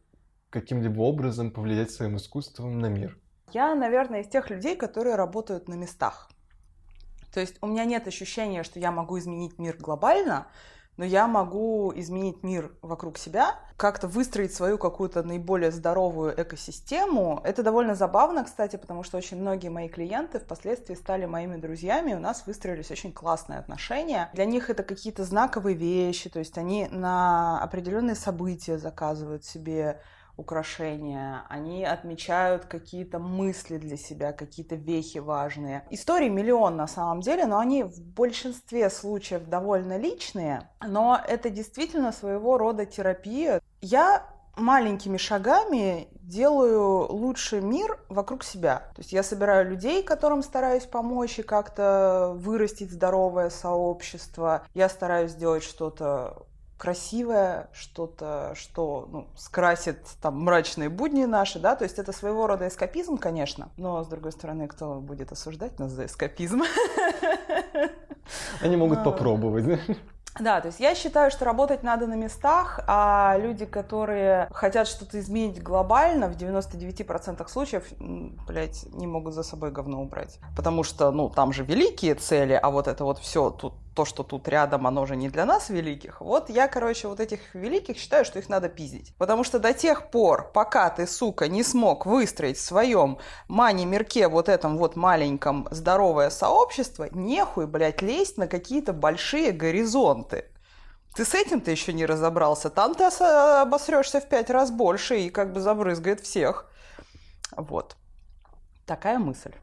каким-либо 0.51 1.01
образом 1.03 1.53
повлиять 1.53 1.93
своим 1.93 2.17
искусством 2.17 2.81
на 2.81 2.87
мир? 2.87 3.17
Я, 3.53 3.77
наверное, 3.77 4.23
из 4.23 4.29
тех 4.29 4.51
людей, 4.51 4.75
которые 4.75 5.15
работают 5.15 5.69
на 5.69 5.75
местах. 5.75 6.33
То 7.33 7.39
есть 7.39 7.57
у 7.61 7.69
меня 7.69 7.85
нет 7.85 8.09
ощущения, 8.09 8.65
что 8.65 8.81
я 8.81 8.91
могу 8.91 9.21
изменить 9.21 9.61
мир 9.61 9.77
глобально, 9.79 10.49
но 10.97 11.05
я 11.05 11.27
могу 11.27 11.93
изменить 11.95 12.43
мир 12.43 12.73
вокруг 12.83 13.19
себя, 13.19 13.59
как-то 13.77 14.07
выстроить 14.07 14.55
свою 14.55 14.79
какую-то 14.79 15.23
наиболее 15.23 15.73
здоровую 15.73 16.41
экосистему. 16.41 17.41
Это 17.45 17.63
довольно 17.63 17.95
забавно, 17.95 18.45
кстати, 18.45 18.77
потому 18.77 19.03
что 19.03 19.19
очень 19.19 19.41
многие 19.41 19.69
мои 19.69 19.89
клиенты 19.89 20.39
впоследствии 20.39 20.95
стали 20.95 21.27
моими 21.27 21.57
друзьями, 21.57 22.13
и 22.13 22.15
у 22.15 22.21
нас 22.21 22.47
выстроились 22.47 22.91
очень 22.91 23.13
классные 23.13 23.59
отношения. 23.59 24.31
Для 24.33 24.45
них 24.45 24.71
это 24.71 24.83
какие-то 24.85 25.25
знаковые 25.25 25.77
вещи, 25.77 26.31
то 26.31 26.39
есть 26.39 26.57
они 26.57 26.87
на 26.91 27.61
определенные 27.61 28.15
события 28.15 28.79
заказывают 28.79 29.45
себе 29.45 30.01
украшения, 30.37 31.45
они 31.49 31.85
отмечают 31.85 32.65
какие-то 32.65 33.19
мысли 33.19 33.79
для 33.79 33.97
себя, 33.97 34.33
какие-то 34.33 34.75
вехи 34.75 35.19
важные. 35.19 35.87
Историй 35.91 36.29
миллион 36.29 36.77
на 36.77 36.87
самом 36.87 37.21
деле, 37.21 37.47
но 37.47 37.59
они 37.59 37.83
в 37.85 38.01
большинстве 38.01 38.91
случаев 38.91 39.47
довольно 39.47 39.97
личные, 39.97 40.69
но 40.87 41.21
это 41.27 41.51
действительно 41.51 42.13
своего 42.13 42.59
рода 42.59 42.87
терапия. 42.87 43.61
Я 43.81 44.27
маленькими 44.57 45.17
шагами 45.17 46.09
делаю 46.15 47.13
лучший 47.13 47.61
мир 47.61 47.99
вокруг 48.09 48.45
себя. 48.45 48.85
То 48.95 49.01
есть 49.01 49.13
я 49.13 49.23
собираю 49.23 49.69
людей, 49.69 50.03
которым 50.03 50.43
стараюсь 50.43 50.85
помочь 50.85 51.39
и 51.39 51.43
как-то 51.43 52.33
вырастить 52.37 52.91
здоровое 52.91 53.51
сообщество. 53.51 54.67
Я 54.75 54.89
стараюсь 54.89 55.33
сделать 55.33 55.63
что-то 55.63 56.47
красивое, 56.79 57.69
что-то, 57.73 58.53
что 58.55 59.09
ну, 59.11 59.27
скрасит 59.37 59.99
там 60.21 60.41
мрачные 60.43 60.89
будни 60.89 61.25
наши, 61.25 61.59
да, 61.59 61.77
то 61.77 61.85
есть 61.85 61.99
это 61.99 62.13
своего 62.13 62.47
рода 62.47 62.69
эскапизм, 62.69 63.17
конечно, 63.17 63.71
но, 63.77 64.03
с 64.03 64.09
другой 64.09 64.33
стороны, 64.33 64.69
кто 64.69 64.97
будет 64.97 65.33
осуждать 65.33 65.79
нас 65.79 65.93
за 65.93 66.07
эскапизм? 66.07 66.63
Они 68.61 68.77
могут 68.77 68.99
а. 68.99 69.03
попробовать, 69.03 69.81
да, 70.41 70.61
то 70.61 70.67
есть 70.67 70.81
я 70.81 70.97
считаю, 70.97 71.31
что 71.31 71.45
работать 71.45 71.85
надо 71.85 72.09
на 72.09 72.15
местах, 72.15 72.81
а 72.89 73.37
люди, 73.39 73.67
которые 73.67 74.49
хотят 74.53 74.89
что-то 74.89 75.21
изменить 75.21 75.63
глобально, 75.63 76.29
в 76.29 76.37
99% 76.37 77.49
случаев, 77.49 77.85
блядь, 78.01 78.85
не 78.93 79.07
могут 79.07 79.35
за 79.35 79.45
собой 79.45 79.71
говно 79.71 80.03
убрать. 80.03 80.41
Потому 80.57 80.83
что, 80.83 81.13
ну, 81.13 81.31
там 81.31 81.53
же 81.53 81.65
великие 81.65 82.17
цели, 82.17 82.59
а 82.61 82.71
вот 82.71 82.89
это 82.89 83.05
вот 83.05 83.21
все 83.21 83.51
тут 83.51 83.75
то, 83.95 84.05
что 84.05 84.23
тут 84.23 84.49
рядом, 84.49 84.87
оно 84.87 85.07
же 85.07 85.17
не 85.17 85.29
для 85.29 85.45
нас 85.45 85.71
великих. 85.71 86.21
Вот 86.21 86.51
я, 86.51 86.69
короче, 86.69 87.09
вот 87.09 87.21
этих 87.21 87.55
великих 87.55 87.97
считаю, 87.97 88.25
что 88.25 88.39
их 88.39 88.49
надо 88.49 88.69
пиздить. 88.69 89.15
Потому 89.19 89.45
что 89.45 89.59
до 89.59 89.73
тех 89.73 90.11
пор, 90.11 90.51
пока 90.53 90.91
ты, 90.91 91.07
сука, 91.07 91.49
не 91.49 91.63
смог 91.63 92.07
выстроить 92.07 92.59
в 92.59 92.61
своем 92.61 93.19
мани-мирке 93.49 94.29
вот 94.29 94.49
этом 94.49 94.77
вот 94.77 94.97
маленьком 94.97 95.69
здоровое 95.71 96.31
сообщество, 96.31 97.09
нехуй, 97.13 97.67
блядь, 97.67 98.03
лезть 98.03 98.37
на 98.37 98.49
какие-то 98.49 98.93
большие 98.93 99.53
горизонты. 99.53 100.51
Ты 101.15 101.25
с 101.25 101.35
этим-то 101.35 101.71
еще 101.71 101.93
не 101.93 102.07
разобрался. 102.07 102.71
Там 102.71 102.95
ты 102.95 103.05
обосрешься 103.05 104.21
в 104.21 104.29
пять 104.29 104.51
раз 104.51 104.73
больше 104.73 105.21
и 105.21 105.31
как 105.31 105.53
бы 105.53 105.61
забрызгает 105.61 106.21
всех. 106.21 106.69
Вот. 107.57 107.97
Такая 108.85 109.19
мысль. 109.21 109.55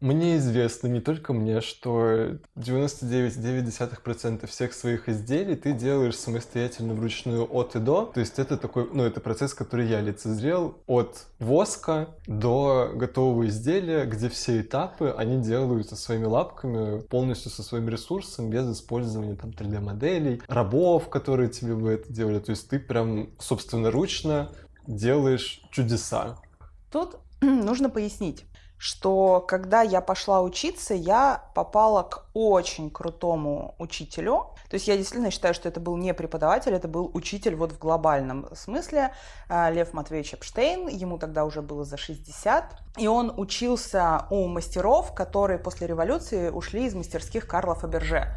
Мне 0.00 0.36
известно, 0.36 0.88
не 0.88 1.00
только 1.00 1.32
мне, 1.32 1.62
что 1.62 2.36
99,9% 2.56 4.46
всех 4.46 4.74
своих 4.74 5.08
изделий 5.08 5.56
ты 5.56 5.72
делаешь 5.72 6.18
самостоятельно 6.18 6.92
вручную 6.92 7.48
от 7.50 7.76
и 7.76 7.78
до. 7.78 8.04
То 8.04 8.20
есть 8.20 8.38
это 8.38 8.58
такой, 8.58 8.90
ну, 8.92 9.04
это 9.04 9.20
процесс, 9.20 9.54
который 9.54 9.88
я 9.88 10.02
лицезрел 10.02 10.76
от 10.86 11.26
воска 11.38 12.10
до 12.26 12.92
готового 12.94 13.46
изделия, 13.46 14.04
где 14.04 14.28
все 14.28 14.60
этапы, 14.60 15.14
они 15.16 15.42
делаются 15.42 15.96
своими 15.96 16.26
лапками, 16.26 17.00
полностью 17.00 17.50
со 17.50 17.62
своим 17.62 17.88
ресурсом, 17.88 18.50
без 18.50 18.70
использования 18.70 19.34
там 19.34 19.50
3D-моделей, 19.50 20.42
рабов, 20.46 21.08
которые 21.08 21.48
тебе 21.48 21.74
бы 21.74 21.92
это 21.92 22.12
делали. 22.12 22.40
То 22.40 22.50
есть 22.50 22.68
ты 22.68 22.78
прям 22.78 23.30
собственноручно 23.38 24.52
делаешь 24.86 25.62
чудеса. 25.70 26.38
Тут 26.92 27.16
нужно 27.40 27.88
пояснить 27.88 28.44
что 28.78 29.40
когда 29.46 29.82
я 29.82 30.00
пошла 30.00 30.42
учиться, 30.42 30.94
я 30.94 31.44
попала 31.54 32.02
к 32.02 32.26
очень 32.34 32.90
крутому 32.90 33.74
учителю. 33.78 34.50
То 34.68 34.74
есть 34.74 34.88
я 34.88 34.96
действительно 34.96 35.30
считаю, 35.30 35.54
что 35.54 35.68
это 35.68 35.80
был 35.80 35.96
не 35.96 36.12
преподаватель, 36.12 36.74
это 36.74 36.88
был 36.88 37.10
учитель 37.14 37.54
вот 37.54 37.72
в 37.72 37.78
глобальном 37.78 38.48
смысле. 38.54 39.14
А, 39.48 39.70
Лев 39.70 39.92
Матвеевич 39.92 40.34
Эпштейн, 40.34 40.88
ему 40.88 41.18
тогда 41.18 41.44
уже 41.44 41.62
было 41.62 41.84
за 41.84 41.96
60. 41.96 42.76
И 42.98 43.06
он 43.06 43.32
учился 43.36 44.26
у 44.30 44.46
мастеров, 44.46 45.14
которые 45.14 45.58
после 45.58 45.86
революции 45.86 46.50
ушли 46.50 46.86
из 46.86 46.94
мастерских 46.94 47.46
Карла 47.46 47.74
Фаберже. 47.74 48.34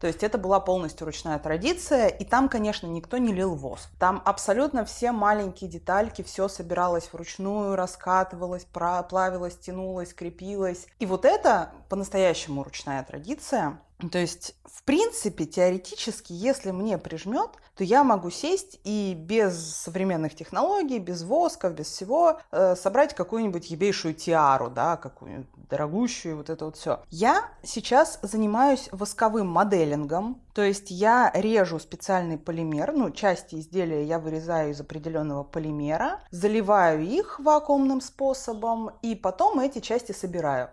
То 0.00 0.06
есть 0.06 0.22
это 0.22 0.38
была 0.38 0.60
полностью 0.60 1.06
ручная 1.06 1.38
традиция, 1.38 2.08
и 2.08 2.24
там, 2.24 2.48
конечно, 2.48 2.86
никто 2.86 3.18
не 3.18 3.34
лил 3.34 3.54
воск. 3.54 3.90
Там 3.98 4.22
абсолютно 4.24 4.86
все 4.86 5.12
маленькие 5.12 5.68
детальки, 5.68 6.22
все 6.22 6.48
собиралось 6.48 7.10
вручную, 7.12 7.76
раскатывалось, 7.76 8.64
плавилось, 8.64 9.58
тянулось, 9.58 10.14
крепилось. 10.14 10.86
И 10.98 11.06
вот 11.06 11.26
это 11.26 11.72
по-настоящему 11.90 12.64
ручная 12.64 13.04
традиция. 13.04 13.78
То 14.08 14.18
есть, 14.18 14.54
в 14.64 14.82
принципе, 14.84 15.44
теоретически, 15.44 16.32
если 16.32 16.70
мне 16.70 16.96
прижмет, 16.98 17.50
то 17.74 17.84
я 17.84 18.04
могу 18.04 18.30
сесть 18.30 18.78
и 18.84 19.14
без 19.14 19.76
современных 19.76 20.34
технологий, 20.34 20.98
без 20.98 21.22
воска, 21.22 21.70
без 21.70 21.86
всего 21.86 22.40
э, 22.50 22.76
собрать 22.76 23.14
какую-нибудь 23.14 23.70
ебейшую 23.70 24.14
тиару, 24.14 24.70
да, 24.70 24.96
какую-нибудь 24.96 25.48
дорогущую, 25.68 26.36
вот 26.36 26.50
это 26.50 26.64
вот 26.66 26.76
все. 26.76 27.00
Я 27.10 27.48
сейчас 27.62 28.18
занимаюсь 28.22 28.88
восковым 28.92 29.48
моделингом, 29.48 30.42
то 30.52 30.62
есть 30.62 30.90
я 30.90 31.30
режу 31.34 31.78
специальный 31.78 32.36
полимер, 32.36 32.92
ну, 32.92 33.10
части 33.10 33.56
изделия 33.56 34.04
я 34.04 34.18
вырезаю 34.18 34.72
из 34.72 34.80
определенного 34.80 35.44
полимера, 35.44 36.20
заливаю 36.30 37.02
их 37.02 37.38
вакуумным 37.38 38.00
способом, 38.00 38.90
и 39.02 39.14
потом 39.14 39.60
эти 39.60 39.78
части 39.78 40.12
собираю. 40.12 40.70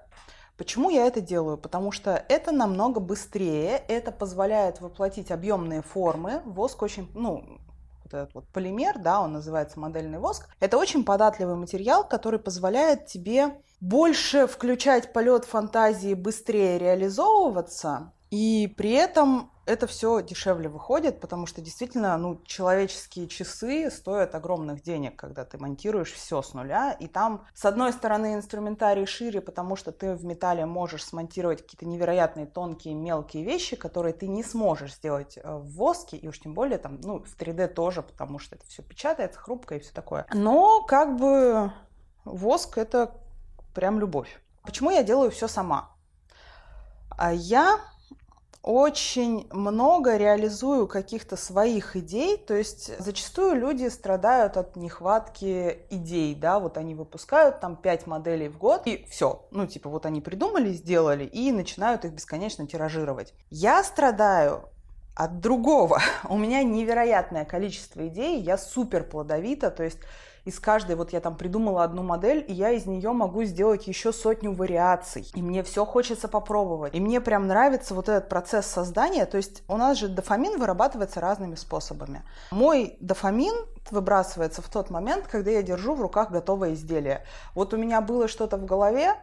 Почему 0.57 0.89
я 0.89 1.05
это 1.05 1.21
делаю? 1.21 1.57
Потому 1.57 1.91
что 1.91 2.25
это 2.29 2.51
намного 2.51 2.99
быстрее, 2.99 3.83
это 3.87 4.11
позволяет 4.11 4.81
воплотить 4.81 5.31
объемные 5.31 5.83
формы. 5.83 6.41
Воск 6.45 6.81
очень, 6.81 7.09
ну, 7.13 7.59
вот 8.03 8.13
этот 8.13 8.33
вот 8.33 8.47
полимер, 8.47 8.97
да, 8.97 9.21
он 9.21 9.33
называется 9.33 9.79
модельный 9.79 10.17
воск. 10.17 10.49
Это 10.59 10.77
очень 10.77 11.03
податливый 11.03 11.55
материал, 11.55 12.07
который 12.07 12.39
позволяет 12.39 13.05
тебе 13.05 13.61
больше 13.79 14.47
включать 14.47 15.13
полет 15.13 15.45
фантазии, 15.45 16.15
быстрее 16.15 16.79
реализовываться, 16.79 18.11
и 18.31 18.73
при 18.77 18.91
этом 18.91 19.51
это 19.67 19.85
все 19.85 20.21
дешевле 20.21 20.69
выходит, 20.69 21.19
потому 21.19 21.45
что 21.45 21.61
действительно, 21.61 22.17
ну, 22.17 22.41
человеческие 22.45 23.27
часы 23.27 23.91
стоят 23.91 24.33
огромных 24.33 24.81
денег, 24.81 25.17
когда 25.17 25.43
ты 25.43 25.57
монтируешь 25.57 26.13
все 26.13 26.41
с 26.41 26.53
нуля, 26.53 26.93
и 26.93 27.07
там, 27.07 27.45
с 27.53 27.65
одной 27.65 27.91
стороны, 27.91 28.35
инструментарий 28.35 29.05
шире, 29.05 29.41
потому 29.41 29.75
что 29.75 29.91
ты 29.91 30.15
в 30.15 30.23
металле 30.23 30.65
можешь 30.65 31.03
смонтировать 31.03 31.61
какие-то 31.61 31.85
невероятные 31.85 32.45
тонкие, 32.45 32.93
мелкие 32.93 33.43
вещи, 33.43 33.75
которые 33.75 34.13
ты 34.13 34.27
не 34.27 34.43
сможешь 34.43 34.95
сделать 34.95 35.37
э, 35.37 35.55
в 35.57 35.75
воске, 35.75 36.15
и 36.15 36.27
уж 36.29 36.39
тем 36.39 36.53
более 36.53 36.77
там, 36.77 36.99
ну, 37.01 37.19
в 37.23 37.37
3D 37.37 37.67
тоже, 37.67 38.01
потому 38.01 38.39
что 38.39 38.55
это 38.55 38.65
все 38.65 38.83
печатается, 38.83 39.39
хрупко 39.39 39.75
и 39.75 39.79
все 39.79 39.93
такое. 39.93 40.25
Но, 40.33 40.81
как 40.83 41.17
бы, 41.17 41.73
воск— 42.23 42.77
это 42.79 43.15
прям 43.75 43.99
любовь. 43.99 44.41
Почему 44.63 44.91
я 44.91 45.03
делаю 45.03 45.29
все 45.29 45.49
сама? 45.49 45.91
А 47.09 47.33
я 47.33 47.79
очень 48.63 49.47
много 49.51 50.17
реализую 50.17 50.87
каких-то 50.87 51.37
своих 51.37 51.95
идей, 51.95 52.37
то 52.37 52.53
есть 52.53 52.91
зачастую 52.99 53.55
люди 53.55 53.87
страдают 53.87 54.57
от 54.57 54.75
нехватки 54.75 55.79
идей, 55.89 56.35
да, 56.35 56.59
вот 56.59 56.77
они 56.77 56.95
выпускают 56.95 57.59
там 57.59 57.75
5 57.75 58.07
моделей 58.07 58.49
в 58.49 58.57
год, 58.57 58.83
и 58.85 59.05
все, 59.09 59.45
ну, 59.51 59.67
типа, 59.67 59.89
вот 59.89 60.05
они 60.05 60.21
придумали, 60.21 60.71
сделали, 60.73 61.23
и 61.23 61.51
начинают 61.51 62.05
их 62.05 62.11
бесконечно 62.11 62.67
тиражировать. 62.67 63.33
Я 63.49 63.83
страдаю 63.83 64.69
от 65.15 65.39
другого. 65.39 66.01
У 66.29 66.37
меня 66.37 66.63
невероятное 66.63 67.45
количество 67.45 68.07
идей, 68.07 68.41
я 68.41 68.57
супер 68.57 69.03
плодовита, 69.03 69.71
то 69.71 69.83
есть 69.83 69.99
из 70.47 70.59
каждой, 70.61 70.95
вот 70.95 71.11
я 71.11 71.19
там 71.19 71.35
придумала 71.35 71.83
одну 71.83 72.03
модель, 72.03 72.43
и 72.47 72.53
я 72.53 72.71
из 72.71 72.85
нее 72.85 73.11
могу 73.11 73.43
сделать 73.43 73.85
еще 73.87 74.13
сотню 74.13 74.53
вариаций. 74.53 75.29
И 75.35 75.41
мне 75.41 75.61
все 75.61 75.85
хочется 75.85 76.29
попробовать. 76.29 76.95
И 76.95 77.01
мне 77.01 77.19
прям 77.19 77.47
нравится 77.47 77.93
вот 77.93 78.07
этот 78.07 78.29
процесс 78.29 78.65
создания. 78.65 79.25
То 79.25 79.35
есть 79.35 79.63
у 79.67 79.75
нас 79.75 79.97
же 79.97 80.07
дофамин 80.07 80.57
вырабатывается 80.57 81.19
разными 81.19 81.55
способами. 81.55 82.23
Мой 82.51 82.95
дофамин 83.01 83.53
выбрасывается 83.91 84.61
в 84.61 84.69
тот 84.69 84.89
момент, 84.89 85.27
когда 85.27 85.51
я 85.51 85.61
держу 85.61 85.95
в 85.95 86.01
руках 86.01 86.31
готовое 86.31 86.73
изделие. 86.73 87.25
Вот 87.53 87.73
у 87.73 87.77
меня 87.77 87.99
было 87.99 88.27
что-то 88.29 88.57
в 88.57 88.65
голове, 88.65 89.15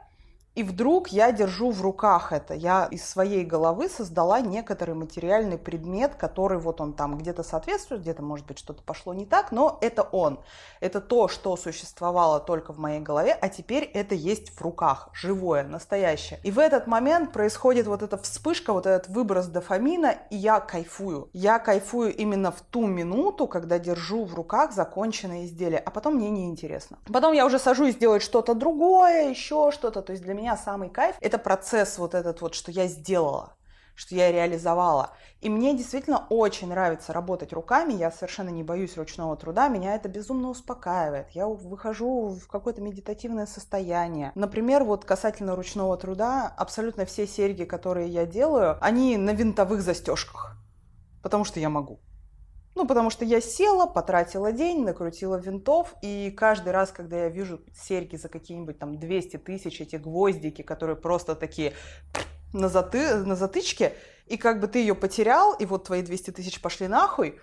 И 0.55 0.63
вдруг 0.63 1.09
я 1.09 1.33
держу 1.33 1.73
в 1.73 1.83
руках 1.83 2.33
это. 2.33 2.55
Я 2.55 2.87
из 2.91 3.05
своей 3.05 3.45
головы 3.45 3.89
создала 3.89 4.41
некоторый 4.41 4.95
материальный 4.95 5.59
предмет, 5.59 6.15
который 6.15 6.59
вот 6.59 6.81
он 6.81 6.93
там 6.93 7.19
где-то 7.19 7.43
соответствует, 7.43 8.03
где-то, 8.03 8.23
может 8.23 8.47
быть, 8.47 8.59
что-то 8.59 8.83
пошло 8.83 9.15
не 9.15 9.27
так, 9.27 9.51
но 9.51 9.79
это 9.81 10.03
он. 10.03 10.39
Это 10.81 11.01
то, 11.01 11.27
что 11.27 11.57
существовало 11.57 12.39
только 12.39 12.73
в 12.73 12.79
моей 12.79 13.01
голове, 13.01 13.37
а 13.41 13.49
теперь 13.49 13.83
это 13.83 14.15
есть 14.15 14.51
в 14.51 14.63
руках, 14.63 15.09
живое, 15.13 15.65
настоящее. 15.65 16.39
И 16.45 16.53
в 16.53 16.61
этот 16.61 16.87
момент 16.87 17.33
происходит 17.33 17.89
вот 17.89 18.03
эта 18.03 18.17
вспышка, 18.17 18.73
вот 18.73 18.87
этот 18.87 19.09
выброс 19.09 19.47
дофамина, 19.47 20.15
и 20.31 20.37
я 20.37 20.61
кайфую. 20.61 21.31
Я 21.33 21.59
кайфую 21.59 22.15
именно 22.15 22.53
в 22.53 22.61
ту 22.61 22.87
минуту, 22.87 23.49
когда 23.49 23.81
держу 23.81 24.25
в 24.25 24.35
руках 24.35 24.73
законченное 24.73 25.47
изделие, 25.47 25.81
а 25.81 25.91
потом 25.91 26.15
мне 26.15 26.31
неинтересно. 26.31 26.99
Потом 27.13 27.33
я 27.33 27.45
уже 27.45 27.59
сажусь 27.59 27.97
делать 27.97 28.23
что-то 28.23 28.55
другое, 28.55 29.31
еще 29.31 29.73
что-то. 29.73 30.01
То 30.01 30.13
есть 30.13 30.23
для 30.23 30.35
меня 30.35 30.44
меня 30.45 30.59
самый 30.59 30.91
кайф— 30.91 31.17
это 31.23 31.39
процесс 31.39 31.97
вот 31.97 32.15
этот 32.15 32.43
вот, 32.43 32.55
что 32.55 32.71
я 32.71 32.87
сделала 32.87 33.57
что 33.97 34.17
я 34.17 34.33
реализовала. 34.33 35.13
И 35.41 35.49
мне 35.49 35.73
действительно 35.73 36.27
очень 36.29 36.69
нравится 36.69 37.13
работать 37.13 37.53
руками, 37.53 37.93
я 37.93 38.11
совершенно 38.11 38.49
не 38.49 38.65
боюсь 38.65 38.97
ручного 38.97 39.37
труда, 39.37 39.69
меня 39.69 39.95
это 39.95 40.09
безумно 40.09 40.49
успокаивает. 40.49 41.31
Я 41.31 41.47
выхожу 41.47 42.31
в 42.31 42.49
какое-то 42.49 42.81
медитативное 42.81 43.47
состояние. 43.47 44.33
Например, 44.35 44.83
вот 44.83 45.05
касательно 45.05 45.55
ручного 45.55 45.97
труда, 45.97 46.53
абсолютно 46.57 47.05
все 47.05 47.25
серьги, 47.25 47.63
которые 47.63 48.09
я 48.09 48.27
делаю, 48.27 48.79
они 48.81 49.17
на 49.17 49.31
винтовых 49.31 49.81
застежках, 49.81 50.57
потому 51.23 51.45
что 51.45 51.61
я 51.61 51.71
могу. 51.71 52.01
Ну, 52.75 52.87
потому 52.87 53.11
что 53.11 53.25
я 53.25 53.41
села, 53.41 53.87
потратила 53.87 54.51
день, 54.51 54.85
накрутила 54.85 55.37
винтов, 55.37 55.95
и 56.03 56.33
каждый 56.37 56.73
раз, 56.73 56.91
когда 56.91 57.25
я 57.25 57.29
вижу 57.29 57.61
серьги 57.75 58.17
за 58.17 58.29
какие-нибудь 58.29 58.79
там 58.79 58.99
200 58.99 59.37
тысяч, 59.39 59.81
эти 59.81 59.97
гвоздики, 59.97 60.63
которые 60.63 60.97
просто 60.97 61.37
такие 61.37 61.73
на, 62.53 62.69
заты, 62.69 63.17
на 63.17 63.37
затычке, 63.37 63.93
и 64.27 64.37
как 64.37 64.61
бы 64.61 64.67
ты 64.67 64.81
ее 64.81 64.95
потерял, 64.95 65.55
и 65.55 65.67
вот 65.67 65.85
твои 65.85 66.03
200 66.03 66.33
тысяч 66.33 66.61
пошли 66.61 66.89
нахуй, 66.89 67.41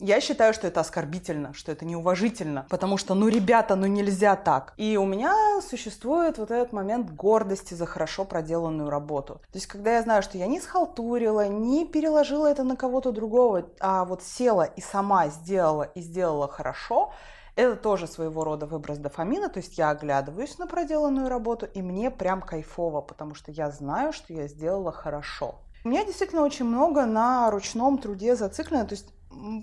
я 0.00 0.20
считаю, 0.20 0.54
что 0.54 0.66
это 0.66 0.80
оскорбительно, 0.80 1.52
что 1.54 1.72
это 1.72 1.84
неуважительно, 1.84 2.66
потому 2.68 2.96
что, 2.96 3.14
ну, 3.14 3.28
ребята, 3.28 3.76
ну 3.76 3.86
нельзя 3.86 4.36
так. 4.36 4.74
И 4.76 4.96
у 4.96 5.04
меня 5.04 5.60
существует 5.60 6.38
вот 6.38 6.50
этот 6.50 6.72
момент 6.72 7.10
гордости 7.10 7.74
за 7.74 7.86
хорошо 7.86 8.24
проделанную 8.24 8.90
работу. 8.90 9.40
То 9.52 9.58
есть, 9.58 9.66
когда 9.66 9.96
я 9.96 10.02
знаю, 10.02 10.22
что 10.22 10.38
я 10.38 10.46
не 10.46 10.60
схалтурила, 10.60 11.48
не 11.48 11.86
переложила 11.86 12.46
это 12.46 12.62
на 12.64 12.76
кого-то 12.76 13.12
другого, 13.12 13.70
а 13.80 14.04
вот 14.04 14.22
села 14.22 14.64
и 14.64 14.80
сама 14.80 15.28
сделала 15.28 15.84
и 15.94 16.00
сделала 16.00 16.48
хорошо, 16.48 17.12
это 17.56 17.74
тоже 17.74 18.06
своего 18.06 18.44
рода 18.44 18.66
выброс 18.66 18.98
дофамина, 18.98 19.48
то 19.48 19.58
есть 19.58 19.78
я 19.78 19.90
оглядываюсь 19.90 20.58
на 20.58 20.68
проделанную 20.68 21.28
работу, 21.28 21.66
и 21.66 21.82
мне 21.82 22.08
прям 22.08 22.40
кайфово, 22.40 23.00
потому 23.00 23.34
что 23.34 23.50
я 23.50 23.70
знаю, 23.70 24.12
что 24.12 24.32
я 24.32 24.46
сделала 24.46 24.92
хорошо. 24.92 25.56
У 25.84 25.88
меня 25.88 26.04
действительно 26.04 26.42
очень 26.42 26.66
много 26.66 27.04
на 27.04 27.50
ручном 27.50 27.98
труде 27.98 28.36
зациклено, 28.36 28.84
то 28.84 28.94
есть 28.94 29.12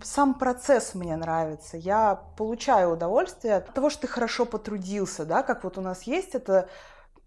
сам 0.03 0.34
процесс 0.34 0.96
мне 0.96 1.15
нравится. 1.15 1.77
Я 1.77 2.22
получаю 2.38 2.94
удовольствие 2.94 3.55
от 3.55 3.74
того, 3.74 3.89
что 3.89 4.01
ты 4.01 4.08
хорошо 4.08 4.46
потрудился, 4.46 5.25
да, 5.25 5.44
как 5.44 5.63
вот 5.63 5.77
у 5.77 5.82
нас 5.82 6.03
есть 6.03 6.36
это 6.36 6.70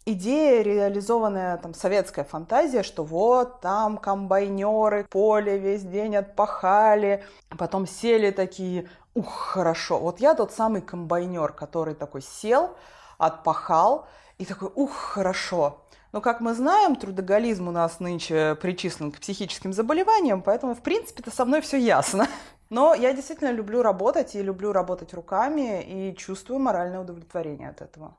идея, 0.05 0.62
реализованная 0.62 1.59
там 1.59 1.75
советская 1.75 2.25
фантазия, 2.25 2.83
что 2.83 3.05
вот 3.05 3.61
там 3.61 3.99
комбайнеры 3.99 5.05
поле 5.05 5.59
весь 5.59 5.83
день 5.83 6.17
отпахали, 6.17 7.25
потом 7.59 7.87
сели 7.87 8.31
такие, 8.31 8.88
ух, 9.14 9.31
хорошо. 9.31 9.99
Вот 9.99 10.21
я 10.21 10.35
тот 10.35 10.52
самый 10.52 10.81
комбайнер, 10.81 11.52
который 11.52 11.95
такой 11.95 12.23
сел, 12.23 12.76
отпахал 13.19 14.07
и 14.38 14.45
такой, 14.45 14.71
ух, 14.75 14.95
хорошо. 14.95 15.83
Но, 16.12 16.21
как 16.21 16.41
мы 16.41 16.55
знаем, 16.55 16.97
трудоголизм 16.97 17.69
у 17.69 17.71
нас 17.71 18.00
нынче 18.00 18.57
причислен 18.61 19.12
к 19.12 19.21
психическим 19.21 19.73
заболеваниям, 19.73 20.43
поэтому, 20.43 20.75
в 20.75 20.81
принципе-то, 20.81 21.31
со 21.31 21.45
мной 21.45 21.61
все 21.61 21.79
ясно. 21.79 22.27
Но 22.71 22.95
я 22.95 23.12
действительно 23.12 23.50
люблю 23.50 23.83
работать 23.83 24.35
и 24.35 24.43
люблю 24.43 24.73
работать 24.73 25.12
руками 25.15 25.83
и 25.83 26.17
чувствую 26.17 26.61
моральное 26.61 27.00
удовлетворение 27.00 27.71
от 27.71 27.83
этого. 27.83 28.17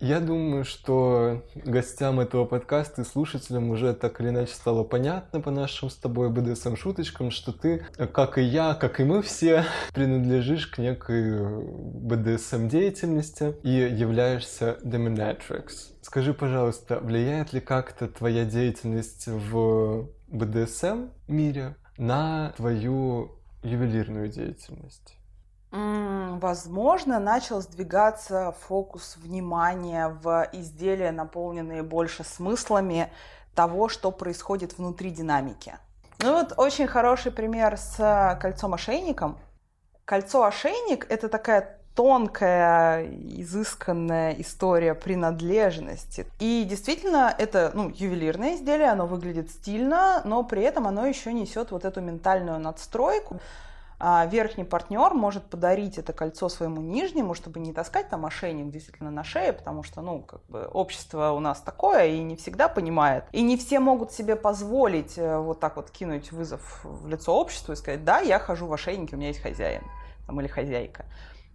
Я 0.00 0.20
думаю, 0.20 0.64
что 0.64 1.44
гостям 1.54 2.20
этого 2.20 2.44
подкаста 2.44 3.02
и 3.02 3.04
слушателям 3.04 3.70
уже 3.70 3.94
так 3.94 4.20
или 4.20 4.28
иначе 4.28 4.52
стало 4.52 4.84
понятно 4.84 5.40
по 5.40 5.50
нашим 5.50 5.88
с 5.88 5.96
тобой 5.96 6.30
BDSM-шуточкам, 6.30 7.30
что 7.30 7.52
ты, 7.52 7.86
как 8.12 8.38
и 8.38 8.42
я, 8.42 8.74
как 8.74 9.00
и 9.00 9.04
мы 9.04 9.22
все, 9.22 9.64
принадлежишь 9.94 10.66
к 10.66 10.78
некой 10.78 11.38
BDSM-деятельности 11.38 13.54
и 13.62 13.70
являешься 13.70 14.78
dominatrix. 14.82 15.92
Скажи, 16.02 16.34
пожалуйста, 16.34 16.98
влияет 17.00 17.52
ли 17.52 17.60
как-то 17.60 18.08
твоя 18.08 18.44
деятельность 18.44 19.28
в 19.28 20.08
BDSM 20.28 21.10
мире 21.28 21.76
на 21.96 22.52
твою 22.56 23.36
ювелирную 23.62 24.28
деятельность? 24.28 25.16
Возможно, 25.74 27.18
начал 27.18 27.60
сдвигаться 27.60 28.54
фокус 28.68 29.16
внимания 29.16 30.08
в 30.08 30.48
изделия, 30.52 31.10
наполненные 31.10 31.82
больше 31.82 32.22
смыслами 32.22 33.10
того, 33.56 33.88
что 33.88 34.12
происходит 34.12 34.78
внутри 34.78 35.10
динамики. 35.10 35.74
Ну 36.20 36.32
вот 36.32 36.54
очень 36.58 36.86
хороший 36.86 37.32
пример 37.32 37.76
с 37.76 38.38
кольцом-ошейником. 38.40 39.36
Кольцо-ошейник— 40.04 41.06
это 41.10 41.28
такая 41.28 41.80
тонкая, 41.96 43.06
изысканная 43.06 44.32
история 44.38 44.94
принадлежности. 44.94 46.26
И 46.38 46.64
действительно, 46.68 47.34
это 47.36 47.72
ну, 47.74 47.88
ювелирное 47.88 48.54
изделие, 48.54 48.90
оно 48.90 49.06
выглядит 49.06 49.50
стильно, 49.50 50.22
но 50.24 50.44
при 50.44 50.62
этом 50.62 50.86
оно 50.86 51.06
еще 51.06 51.32
несет 51.32 51.72
вот 51.72 51.84
эту 51.84 52.00
ментальную 52.00 52.60
надстройку. 52.60 53.40
А 54.06 54.26
верхний 54.26 54.64
партнер 54.64 55.14
может 55.14 55.44
подарить 55.44 55.96
это 55.96 56.12
кольцо 56.12 56.50
своему 56.50 56.82
нижнему, 56.82 57.32
чтобы 57.32 57.58
не 57.58 57.72
таскать 57.72 58.10
там 58.10 58.26
ошейник 58.26 58.70
действительно 58.70 59.10
на 59.10 59.24
шее, 59.24 59.54
потому 59.54 59.82
что, 59.82 60.02
ну, 60.02 60.20
как 60.20 60.44
бы 60.44 60.66
общество 60.66 61.30
у 61.30 61.40
нас 61.40 61.62
такое 61.62 62.08
и 62.08 62.22
не 62.22 62.36
всегда 62.36 62.68
понимает. 62.68 63.24
И 63.32 63.40
не 63.40 63.56
все 63.56 63.80
могут 63.80 64.12
себе 64.12 64.36
позволить 64.36 65.16
э, 65.16 65.38
вот 65.38 65.58
так 65.58 65.76
вот 65.76 65.90
кинуть 65.90 66.32
вызов 66.32 66.80
в 66.84 67.08
лицо 67.08 67.34
обществу 67.34 67.72
и 67.72 67.76
сказать, 67.76 68.04
да, 68.04 68.18
я 68.18 68.38
хожу 68.38 68.66
в 68.66 68.74
ошейнике, 68.74 69.16
у 69.16 69.18
меня 69.18 69.28
есть 69.28 69.40
хозяин 69.40 69.84
там, 70.26 70.38
или 70.38 70.48
хозяйка. 70.48 71.06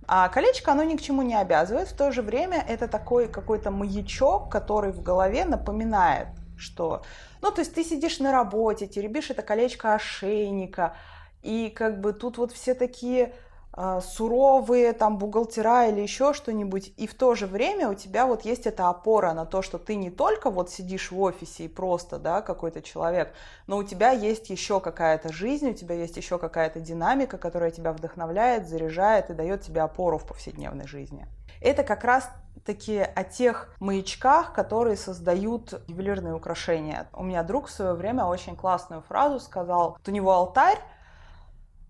А 0.07 0.27
колечко, 0.29 0.71
оно 0.71 0.81
ни 0.81 0.97
к 0.97 1.03
чему 1.03 1.21
не 1.21 1.35
обязывает. 1.35 1.89
В 1.89 1.95
то 1.95 2.11
же 2.11 2.23
время 2.23 2.65
это 2.67 2.87
такой 2.87 3.27
какой-то 3.27 3.69
маячок, 3.69 4.51
который 4.51 4.91
в 4.91 5.03
голове 5.03 5.45
напоминает, 5.45 6.29
что... 6.57 7.03
Ну, 7.43 7.51
то 7.51 7.61
есть 7.61 7.75
ты 7.75 7.83
сидишь 7.83 8.17
на 8.17 8.31
работе, 8.31 8.87
теребишь 8.87 9.29
это 9.29 9.43
колечко 9.43 9.93
ошейника, 9.93 10.95
и 11.41 11.69
как 11.69 12.01
бы 12.01 12.13
тут 12.13 12.37
вот 12.37 12.51
все 12.51 12.73
такие 12.73 13.33
э, 13.75 13.99
суровые, 14.01 14.93
там, 14.93 15.17
бухгалтера 15.17 15.87
или 15.87 16.01
еще 16.01 16.33
что-нибудь, 16.33 16.93
и 16.97 17.07
в 17.07 17.13
то 17.13 17.35
же 17.35 17.47
время 17.47 17.89
у 17.89 17.93
тебя 17.93 18.25
вот 18.25 18.45
есть 18.45 18.67
эта 18.67 18.89
опора 18.89 19.33
на 19.33 19.45
то, 19.45 19.61
что 19.61 19.77
ты 19.77 19.95
не 19.95 20.09
только 20.09 20.49
вот 20.49 20.69
сидишь 20.69 21.11
в 21.11 21.19
офисе 21.19 21.65
и 21.65 21.67
просто, 21.67 22.19
да, 22.19 22.41
какой-то 22.41 22.81
человек, 22.81 23.33
но 23.67 23.77
у 23.77 23.83
тебя 23.83 24.11
есть 24.11 24.49
еще 24.49 24.79
какая-то 24.79 25.31
жизнь, 25.31 25.69
у 25.69 25.73
тебя 25.73 25.95
есть 25.95 26.17
еще 26.17 26.37
какая-то 26.37 26.79
динамика, 26.79 27.37
которая 27.37 27.71
тебя 27.71 27.93
вдохновляет, 27.93 28.67
заряжает 28.67 29.29
и 29.29 29.33
дает 29.33 29.61
тебе 29.61 29.81
опору 29.81 30.17
в 30.17 30.25
повседневной 30.25 30.87
жизни. 30.87 31.27
Это 31.61 31.83
как 31.83 32.03
раз 32.03 32.29
таки 32.65 32.99
о 32.99 33.23
тех 33.23 33.73
маячках, 33.79 34.53
которые 34.53 34.95
создают 34.95 35.81
ювелирные 35.87 36.33
украшения. 36.33 37.07
У 37.13 37.23
меня 37.23 37.43
друг 37.43 37.67
в 37.67 37.71
свое 37.71 37.93
время 37.93 38.25
очень 38.25 38.55
классную 38.55 39.01
фразу 39.01 39.39
сказал. 39.39 39.97
У 40.05 40.11
него 40.11 40.31
алтарь, 40.31 40.79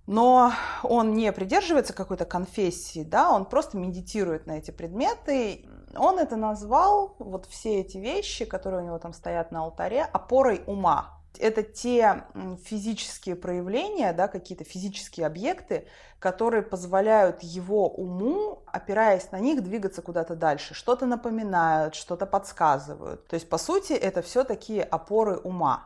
но 0.10 0.54
он 0.82 1.14
не 1.14 1.32
придерживается 1.32 1.94
какой-то 1.94 2.26
конфессии, 2.26 3.04
да, 3.04 3.32
он 3.32 3.46
просто 3.46 3.78
медитирует 3.78 4.48
на 4.48 4.54
эти 4.54 4.72
предметы. 4.72 5.70
Он 5.96 6.18
это 6.18 6.36
назвал, 6.36 7.16
вот 7.20 7.46
все 7.46 7.82
эти 7.82 7.98
вещи, 7.98 8.46
которые 8.46 8.82
у 8.82 8.86
него 8.88 8.98
там 8.98 9.14
стоят 9.14 9.52
на 9.52 9.62
алтаре, 9.62 10.02
опорой 10.02 10.64
ума. 10.66 11.20
Это 11.38 11.62
те 11.62 12.24
физические 12.66 13.36
проявления, 13.36 14.12
да, 14.12 14.28
какие-то 14.28 14.64
физические 14.64 15.28
объекты, 15.28 15.86
которые 16.18 16.64
позволяют 16.64 17.44
его 17.44 17.88
уму, 17.88 18.64
опираясь 18.66 19.32
на 19.32 19.40
них, 19.40 19.62
двигаться 19.64 20.02
куда-то 20.02 20.36
дальше. 20.36 20.74
Что-то 20.74 21.06
напоминают, 21.06 21.94
что-то 21.94 22.26
подсказывают. 22.26 23.28
То 23.28 23.36
есть, 23.36 23.48
по 23.48 23.60
сути, 23.60 23.94
это 23.94 24.24
все 24.24 24.44
такие 24.44 24.82
опоры 24.82 25.38
ума. 25.38 25.86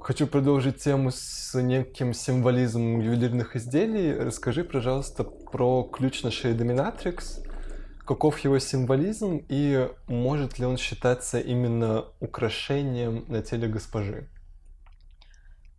Хочу 0.00 0.26
продолжить 0.26 0.82
тему 0.82 1.10
с 1.10 1.54
неким 1.60 2.14
символизмом 2.14 3.00
ювелирных 3.00 3.54
изделий. 3.56 4.16
Расскажи, 4.16 4.64
пожалуйста, 4.64 5.24
про 5.24 5.82
ключ 5.82 6.22
на 6.22 6.30
шее 6.30 6.54
Dominatrix. 6.56 7.46
Каков 8.06 8.38
его 8.40 8.58
символизм 8.58 9.44
и 9.48 9.88
может 10.08 10.58
ли 10.58 10.64
он 10.64 10.78
считаться 10.78 11.38
именно 11.38 12.06
украшением 12.18 13.24
на 13.28 13.42
теле 13.42 13.68
госпожи? 13.68 14.28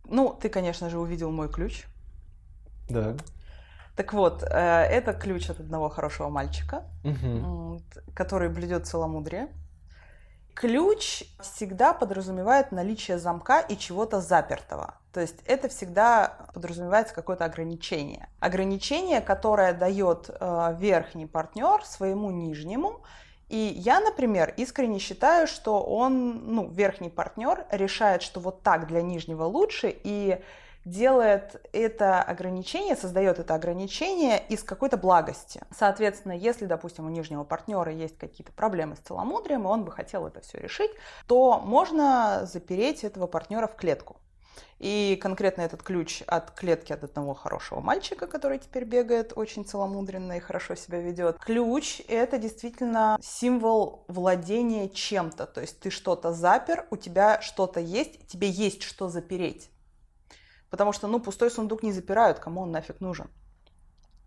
Ну, 0.04 0.38
ты, 0.40 0.48
конечно 0.48 0.88
же, 0.88 0.98
увидел 0.98 1.30
мой 1.30 1.48
ключ. 1.50 1.84
Да. 2.88 3.16
Так 3.96 4.12
вот, 4.12 4.42
э, 4.42 4.46
это 4.48 5.12
ключ 5.14 5.50
от 5.50 5.60
одного 5.60 5.88
хорошего 5.88 6.28
мальчика, 6.28 6.84
т- 7.92 8.00
который 8.14 8.48
блюдет 8.48 8.86
целомудрие. 8.86 9.48
Ключ 10.54 11.24
всегда 11.40 11.94
подразумевает 11.94 12.72
наличие 12.72 13.18
замка 13.18 13.60
и 13.60 13.76
чего-то 13.76 14.20
запертого. 14.20 14.94
То 15.12 15.20
есть 15.20 15.36
это 15.46 15.68
всегда 15.68 16.48
подразумевается 16.54 17.14
какое-то 17.14 17.44
ограничение. 17.44 18.28
Ограничение, 18.40 19.20
которое 19.20 19.72
дает 19.72 20.28
э, 20.28 20.76
верхний 20.78 21.26
партнер 21.26 21.84
своему 21.84 22.30
нижнему. 22.30 23.02
И 23.48 23.56
я, 23.56 24.00
например, 24.00 24.54
искренне 24.56 24.98
считаю, 24.98 25.46
что 25.46 25.82
он, 25.82 26.54
ну, 26.54 26.68
верхний 26.68 27.10
партнер 27.10 27.66
решает, 27.70 28.22
что 28.22 28.40
вот 28.40 28.62
так 28.62 28.86
для 28.86 29.02
нижнего 29.02 29.44
лучше, 29.44 29.94
и 30.04 30.42
делает 30.84 31.64
это 31.72 32.22
ограничение, 32.22 32.96
создает 32.96 33.38
это 33.38 33.54
ограничение 33.54 34.42
из 34.48 34.62
какой-то 34.62 34.96
благости. 34.96 35.60
Соответственно, 35.76 36.32
если, 36.32 36.66
допустим, 36.66 37.06
у 37.06 37.10
нижнего 37.10 37.44
партнера 37.44 37.92
есть 37.92 38.18
какие-то 38.18 38.52
проблемы 38.52 38.96
с 38.96 39.00
целомудрием, 39.00 39.62
и 39.62 39.66
он 39.66 39.84
бы 39.84 39.92
хотел 39.92 40.26
это 40.26 40.40
все 40.40 40.58
решить, 40.58 40.90
то 41.26 41.60
можно 41.60 42.42
запереть 42.44 43.04
этого 43.04 43.26
партнера 43.26 43.66
в 43.66 43.76
клетку. 43.76 44.16
И 44.78 45.16
конкретно 45.22 45.62
этот 45.62 45.84
ключ 45.84 46.22
от 46.26 46.50
клетки 46.50 46.92
от 46.92 47.04
одного 47.04 47.34
хорошего 47.34 47.80
мальчика, 47.80 48.26
который 48.26 48.58
теперь 48.58 48.84
бегает 48.84 49.32
очень 49.36 49.64
целомудренно 49.64 50.36
и 50.36 50.40
хорошо 50.40 50.74
себя 50.74 50.98
ведет. 50.98 51.38
Ключ— 51.38 52.02
это 52.08 52.36
действительно 52.36 53.16
символ 53.22 54.04
владения 54.08 54.88
чем-то. 54.88 55.46
То 55.46 55.60
есть 55.60 55.78
ты 55.78 55.90
что-то 55.90 56.32
запер, 56.32 56.88
у 56.90 56.96
тебя 56.96 57.40
что-то 57.40 57.78
есть, 57.78 58.26
тебе 58.26 58.48
есть 58.48 58.82
что 58.82 59.08
запереть. 59.08 59.70
Потому 60.72 60.94
что, 60.94 61.06
ну, 61.06 61.20
пустой 61.20 61.50
сундук 61.50 61.82
не 61.82 61.92
запирают, 61.92 62.38
кому 62.38 62.62
он 62.62 62.72
нафиг 62.72 63.02
нужен. 63.02 63.28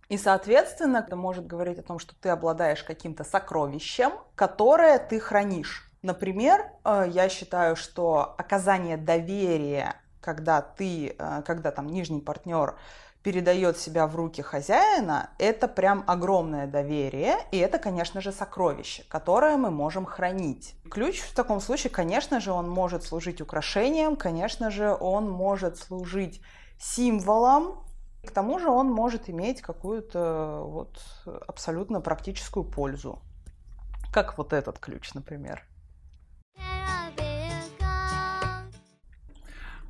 И, 0.10 0.18
соответственно, 0.18 0.98
это 0.98 1.16
может 1.16 1.48
говорить 1.48 1.80
о 1.80 1.82
том, 1.82 1.98
что 1.98 2.14
ты 2.22 2.30
обладаешь 2.30 2.84
каким-то 2.84 3.24
сокровищем, 3.24 4.12
которое 4.36 5.00
ты 5.00 5.20
хранишь. 5.20 5.90
Например, 6.04 6.70
э, 6.84 7.06
я 7.10 7.30
считаю, 7.30 7.76
что 7.76 8.36
оказание 8.38 8.96
доверия, 8.96 9.96
когда 10.22 10.62
ты, 10.62 11.16
э, 11.18 11.42
когда 11.48 11.72
там 11.72 11.88
нижний 11.88 12.22
партнер 12.22 12.78
передает 13.26 13.76
себя 13.80 14.06
в 14.06 14.16
руки 14.16 14.44
хозяина, 14.44 15.32
это 15.40 15.68
прям 15.68 16.04
огромное 16.06 16.68
доверие, 16.68 17.38
и 17.50 17.58
это, 17.58 17.80
конечно 17.80 18.22
же, 18.22 18.32
сокровище, 18.32 19.04
которое 19.10 19.58
мы 19.58 19.72
можем 19.72 20.06
хранить. 20.06 20.76
Ключ 20.92 21.22
в 21.22 21.34
таком 21.34 21.60
случае, 21.60 21.90
конечно 21.90 22.40
же, 22.40 22.52
он 22.52 22.70
может 22.70 23.04
служить 23.04 23.42
украшением, 23.42 24.16
конечно 24.16 24.70
же, 24.70 24.96
он 25.00 25.28
может 25.28 25.80
служить 25.80 26.40
символом, 26.80 27.84
к 28.24 28.30
тому 28.30 28.60
же 28.60 28.70
он 28.70 28.92
может 28.92 29.28
иметь 29.28 29.60
какую-то 29.60 30.62
вот 30.64 31.00
абсолютно 31.48 32.02
практическую 32.02 32.64
пользу. 32.64 33.24
Как 34.14 34.38
вот 34.38 34.54
этот 34.54 34.78
ключ, 34.78 35.16
например. 35.16 35.66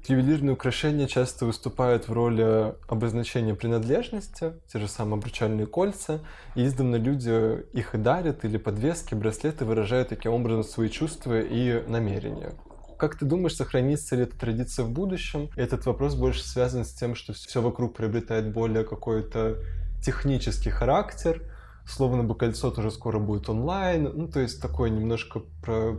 Ювелирные 0.07 0.53
украшения 0.53 1.07
часто 1.07 1.45
выступают 1.45 2.07
в 2.07 2.13
роли 2.13 2.75
обозначения 2.87 3.55
принадлежности, 3.55 4.53
те 4.71 4.79
же 4.79 4.87
самые 4.87 5.17
обручальные 5.17 5.65
кольца. 5.65 6.21
И 6.55 6.65
издавна 6.65 6.97
люди 6.97 7.63
их 7.75 7.95
и 7.95 7.97
дарят, 7.97 8.45
или 8.45 8.57
подвески, 8.57 9.15
браслеты 9.15 9.65
выражают 9.65 10.09
таким 10.09 10.33
образом 10.33 10.63
свои 10.63 10.89
чувства 10.89 11.41
и 11.41 11.81
намерения. 11.87 12.53
Как 12.97 13.17
ты 13.17 13.25
думаешь, 13.25 13.55
сохранится 13.55 14.15
ли 14.15 14.23
эта 14.23 14.37
традиция 14.37 14.85
в 14.85 14.91
будущем? 14.91 15.49
Этот 15.55 15.85
вопрос 15.85 16.15
больше 16.15 16.43
связан 16.43 16.85
с 16.85 16.93
тем, 16.93 17.15
что 17.15 17.33
все 17.33 17.61
вокруг 17.61 17.95
приобретает 17.95 18.53
более 18.53 18.83
какой-то 18.83 19.57
технический 20.03 20.69
характер, 20.69 21.41
словно 21.87 22.23
бы 22.23 22.35
кольцо 22.35 22.69
тоже 22.71 22.91
скоро 22.91 23.19
будет 23.19 23.49
онлайн, 23.49 24.11
ну 24.13 24.27
то 24.27 24.39
есть 24.39 24.61
такое 24.61 24.89
немножко 24.89 25.41
про 25.63 25.97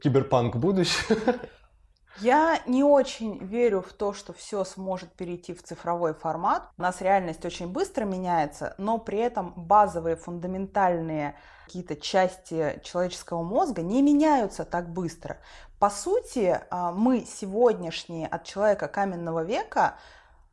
киберпанк 0.00 0.56
будущее. 0.56 1.16
Я 2.20 2.60
не 2.66 2.82
очень 2.82 3.38
верю 3.38 3.80
в 3.80 3.92
то, 3.92 4.12
что 4.12 4.32
все 4.32 4.64
сможет 4.64 5.12
перейти 5.12 5.54
в 5.54 5.62
цифровой 5.62 6.14
формат. 6.14 6.68
У 6.76 6.82
нас 6.82 7.00
реальность 7.00 7.44
очень 7.44 7.68
быстро 7.68 8.04
меняется, 8.04 8.74
но 8.76 8.98
при 8.98 9.18
этом 9.18 9.52
базовые, 9.54 10.16
фундаментальные 10.16 11.36
какие-то 11.64 11.96
части 11.96 12.80
человеческого 12.82 13.42
мозга 13.42 13.82
не 13.82 14.02
меняются 14.02 14.64
так 14.64 14.88
быстро. 14.88 15.38
По 15.78 15.90
сути, 15.90 16.60
а, 16.70 16.90
мы 16.92 17.20
сегодняшние 17.20 18.26
от 18.26 18.44
человека 18.44 18.88
каменного 18.88 19.44
века 19.44 19.96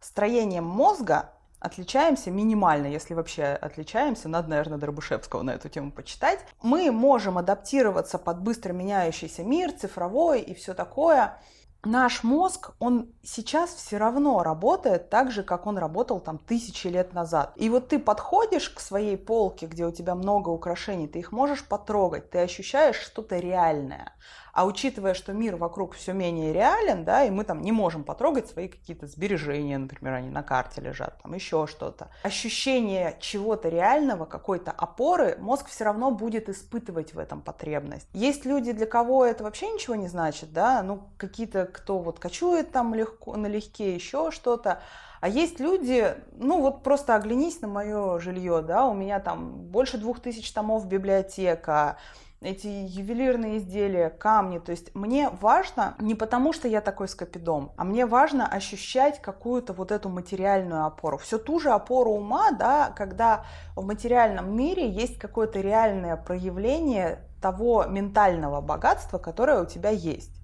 строением 0.02 0.66
мозга 0.66 1.32
отличаемся 1.66 2.32
минимально, 2.32 2.88
если 2.88 3.14
вообще 3.14 3.44
отличаемся, 3.44 4.30
надо, 4.30 4.50
наверное, 4.50 4.78
Дробышевского 4.78 5.42
на 5.42 5.52
эту 5.52 5.68
тему 5.70 5.92
почитать. 5.92 6.40
Мы 6.62 6.92
можем 6.92 7.38
адаптироваться 7.38 8.18
под 8.18 8.42
быстро 8.42 8.72
меняющийся 8.72 9.44
мир, 9.44 9.72
цифровой 9.72 10.42
и 10.42 10.54
все 10.54 10.74
такое. 10.74 11.38
Наш 11.86 12.24
мозг, 12.24 12.72
он 12.80 13.14
сейчас 13.24 13.70
все 13.70 13.98
равно 13.98 14.42
работает 14.42 15.12
так 15.12 15.32
же, 15.32 15.44
как 15.44 15.68
он 15.68 15.78
работал 15.78 16.20
там 16.20 16.40
тысячи 16.40 16.88
лет 16.88 17.14
назад. 17.14 17.54
И 17.58 17.70
вот 17.70 17.90
ты 17.90 18.00
подходишь 18.00 18.70
к 18.70 18.80
своей 18.80 19.18
полке, 19.18 19.68
где 19.68 19.86
у 19.86 19.92
тебя 19.92 20.16
много 20.16 20.50
украшений, 20.50 21.08
ты 21.08 21.20
их 21.20 21.32
можешь 21.32 21.64
потрогать, 21.64 22.32
ты 22.32 22.40
ощущаешь 22.40 22.98
что-то 22.98 23.38
реальное. 23.38 24.14
А 24.56 24.66
учитывая, 24.66 25.14
что 25.14 25.34
мир 25.34 25.58
вокруг 25.58 25.96
все 25.96 26.14
менее 26.14 26.54
реален, 26.54 27.04
да, 27.04 27.26
и 27.26 27.30
мы 27.30 27.44
там 27.44 27.62
не 27.62 27.74
можем 27.74 28.06
потрогать 28.06 28.48
свои 28.48 28.70
какие-то 28.70 29.06
сбережения, 29.06 29.78
например, 29.78 30.14
они 30.14 30.30
на 30.30 30.44
карте 30.44 30.80
лежат, 30.80 31.22
там 31.22 31.34
еще 31.34 31.68
что-то. 31.68 32.10
Ощущение 32.24 33.18
чего-то 33.20 33.68
реального, 33.68 34.24
какой-то 34.24 34.72
опоры, 34.72 35.36
мозг 35.42 35.68
все 35.68 35.84
равно 35.84 36.10
будет 36.10 36.48
испытывать 36.48 37.14
в 37.14 37.20
этом 37.20 37.42
потребность. 37.42 38.08
Есть 38.14 38.46
люди, 38.46 38.72
для 38.72 38.86
кого 38.86 39.26
это 39.26 39.44
вообще 39.44 39.70
ничего 39.70 39.96
не 39.96 40.08
значит, 40.08 40.54
да, 40.54 40.82
ну 40.84 41.04
какие-то, 41.18 41.66
кто 41.76 42.00
вот 42.00 42.20
кочует 42.20 42.72
там 42.72 42.96
легко, 42.96 43.36
налегке, 43.36 43.94
еще 43.94 44.32
что-то. 44.32 44.82
А 45.22 45.28
есть 45.28 45.60
люди, 45.60 46.16
ну 46.38 46.62
вот 46.62 46.84
просто 46.84 47.16
оглянись 47.16 47.62
на 47.62 47.68
мое 47.68 48.20
жилье, 48.20 48.62
да, 48.62 48.86
у 48.86 48.94
меня 48.94 49.20
там 49.20 49.54
больше 49.54 49.98
двух 49.98 50.20
тысяч 50.20 50.52
томов 50.52 50.88
библиотека, 50.88 51.98
эти 52.42 52.68
ювелирные 52.68 53.58
изделия, 53.58 54.10
камни. 54.10 54.60
То 54.60 54.72
есть 54.72 54.94
мне 54.94 55.30
важно 55.42 55.96
не 56.00 56.16
потому, 56.16 56.54
что 56.54 56.68
я 56.68 56.82
такой 56.82 57.08
скопидом, 57.08 57.72
а 57.76 57.84
мне 57.84 58.06
важно 58.06 58.48
ощущать 58.48 59.22
какую-то 59.22 59.74
вот 59.74 59.92
эту 59.92 60.10
материальную 60.10 60.86
опору. 60.86 61.18
Все 61.18 61.38
ту 61.38 61.60
же 61.60 61.72
опору 61.72 62.12
ума, 62.12 62.52
да, 62.52 62.94
когда 62.96 63.46
в 63.76 63.84
материальном 63.84 64.56
мире 64.56 64.90
есть 64.90 65.18
какое-то 65.18 65.60
реальное 65.60 66.18
проявление 66.18 67.20
того 67.42 67.86
ментального 67.86 68.62
богатства, 68.62 69.18
которое 69.18 69.62
у 69.62 69.66
тебя 69.66 69.90
есть. 69.90 70.35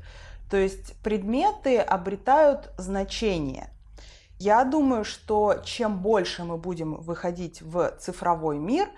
То 0.51 0.57
есть 0.57 0.97
предметы 0.97 1.79
обретают 1.79 2.71
значение. 2.77 3.69
Я 4.37 4.65
думаю, 4.65 5.05
что 5.05 5.61
чем 5.63 5.99
больше 5.99 6.43
мы 6.43 6.57
будем 6.57 6.95
выходить 6.95 7.61
в 7.61 7.95
цифровой 7.99 8.59
мир, 8.59 8.89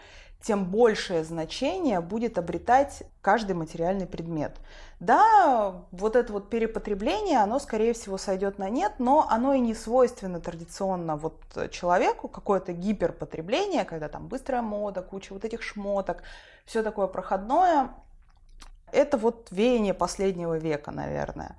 тем 0.42 0.66
большее 0.66 1.24
значение 1.24 2.02
будет 2.02 2.40
обретать 2.40 3.04
каждый 3.22 3.54
материальный 3.54 4.08
предмет. 4.08 4.56
Да, 5.00 5.84
вот 5.92 6.16
это 6.16 6.34
вот 6.34 6.50
перепотребление, 6.50 7.38
оно, 7.38 7.60
скорее 7.60 7.94
всего, 7.94 8.18
сойдет 8.18 8.58
на 8.58 8.70
нет, 8.70 8.94
но 8.98 9.28
оно 9.30 9.54
и 9.54 9.60
не 9.60 9.76
свойственно 9.76 10.40
традиционно 10.40 11.18
вот 11.18 11.40
человеку, 11.70 12.30
какое-то 12.30 12.74
гиперпотребление, 12.74 13.86
когда 13.86 14.10
там 14.10 14.28
быстрая 14.28 14.64
мода, 14.64 15.04
куча 15.04 15.34
вот 15.34 15.46
этих 15.46 15.62
шмоток, 15.62 16.24
все 16.66 16.82
такое 16.82 17.06
проходное. 17.06 17.90
Это 18.94 19.18
вот 19.18 19.48
веяние 19.52 19.94
последнего 19.94 20.58
века, 20.58 20.92
наверное 20.92 21.56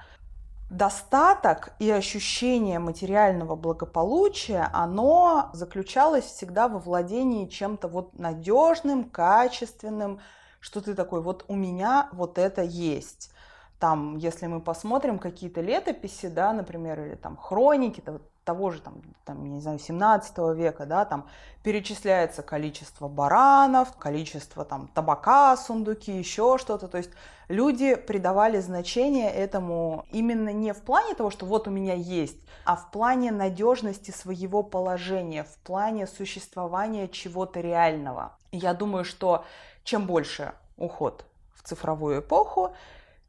достаток 0.70 1.72
и 1.78 1.90
ощущение 1.90 2.78
материального 2.78 3.54
благополучия, 3.54 4.68
оно 4.72 5.50
заключалось 5.52 6.24
всегда 6.24 6.68
во 6.68 6.78
владении 6.78 7.46
чем-то 7.46 7.86
вот 7.86 8.18
надежным, 8.18 9.04
качественным, 9.04 10.20
что 10.60 10.80
ты 10.80 10.94
такой, 10.94 11.20
вот 11.20 11.44
у 11.48 11.54
меня 11.54 12.08
вот 12.12 12.38
это 12.38 12.62
есть. 12.62 13.30
Там, 13.78 14.16
если 14.16 14.46
мы 14.46 14.60
посмотрим 14.60 15.18
какие-то 15.18 15.60
летописи, 15.60 16.28
да, 16.28 16.52
например, 16.52 17.00
или 17.00 17.14
там 17.14 17.36
хроники 17.36 18.00
того 18.44 18.70
же, 18.70 18.80
там, 18.80 18.94
там, 19.24 19.44
я 19.44 19.50
не 19.50 19.60
знаю, 19.60 19.78
17 19.78 20.38
века, 20.54 20.86
да, 20.86 21.04
там 21.04 21.26
перечисляется 21.62 22.42
количество 22.42 23.08
баранов, 23.08 23.96
количество 23.96 24.64
там 24.64 24.88
табака, 24.88 25.56
сундуки, 25.56 26.12
еще 26.12 26.58
что-то. 26.58 26.88
То 26.88 26.98
есть 26.98 27.10
люди 27.48 27.94
придавали 27.94 28.60
значение 28.60 29.30
этому 29.30 30.04
именно 30.10 30.50
не 30.50 30.72
в 30.72 30.82
плане 30.82 31.14
того, 31.14 31.30
что 31.30 31.46
вот 31.46 31.66
у 31.68 31.70
меня 31.70 31.94
есть, 31.94 32.38
а 32.64 32.76
в 32.76 32.90
плане 32.90 33.32
надежности 33.32 34.10
своего 34.10 34.62
положения, 34.62 35.44
в 35.44 35.56
плане 35.58 36.06
существования 36.06 37.08
чего-то 37.08 37.60
реального. 37.60 38.36
Я 38.52 38.74
думаю, 38.74 39.04
что 39.04 39.44
чем 39.84 40.06
больше 40.06 40.52
уход 40.76 41.24
в 41.54 41.62
цифровую 41.62 42.20
эпоху, 42.20 42.74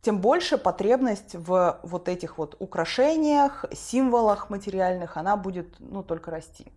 тем 0.05 0.21
больше 0.21 0.59
потребность 0.59 1.33
в 1.33 1.79
вот 1.81 2.07
этих 2.09 2.37
вот 2.37 2.55
украшениях, 2.59 3.65
символах 3.73 4.51
материальных, 4.51 5.17
она 5.17 5.35
будет, 5.35 5.79
ну, 5.79 6.03
только 6.03 6.29
расти. 6.29 6.71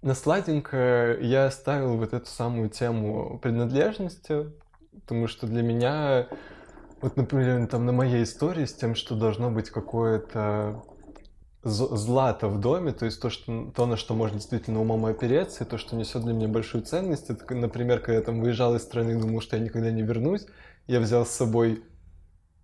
На 0.00 0.14
сладенькое 0.14 1.18
я 1.20 1.44
оставил 1.44 1.98
вот 1.98 2.14
эту 2.14 2.26
самую 2.26 2.70
тему 2.70 3.38
принадлежности, 3.42 4.52
потому 4.94 5.26
что 5.26 5.46
для 5.46 5.62
меня, 5.62 6.28
вот, 7.02 7.16
например, 7.16 7.66
там 7.66 7.84
на 7.84 7.92
моей 7.92 8.22
истории 8.22 8.64
с 8.64 8.72
тем, 8.72 8.94
что 8.94 9.16
должно 9.16 9.50
быть 9.50 9.68
какое-то 9.68 10.82
злато 11.66 12.48
в 12.48 12.60
доме, 12.60 12.92
то 12.92 13.04
есть 13.04 13.20
то, 13.20 13.30
что, 13.30 13.70
то, 13.74 13.86
на 13.86 13.96
что 13.96 14.14
можно 14.14 14.38
действительно 14.38 14.80
умом 14.80 15.04
опереться, 15.06 15.64
и 15.64 15.66
то, 15.66 15.78
что 15.78 15.96
несет 15.96 16.22
для 16.22 16.32
меня 16.32 16.48
большую 16.48 16.82
ценность. 16.84 17.30
Это, 17.30 17.54
например, 17.54 18.00
когда 18.00 18.14
я 18.14 18.20
там 18.20 18.40
выезжал 18.40 18.74
из 18.76 18.82
страны 18.82 19.12
и 19.12 19.20
думал, 19.20 19.40
что 19.40 19.56
я 19.56 19.62
никогда 19.62 19.90
не 19.90 20.02
вернусь, 20.02 20.46
я 20.86 21.00
взял 21.00 21.26
с 21.26 21.30
собой 21.30 21.82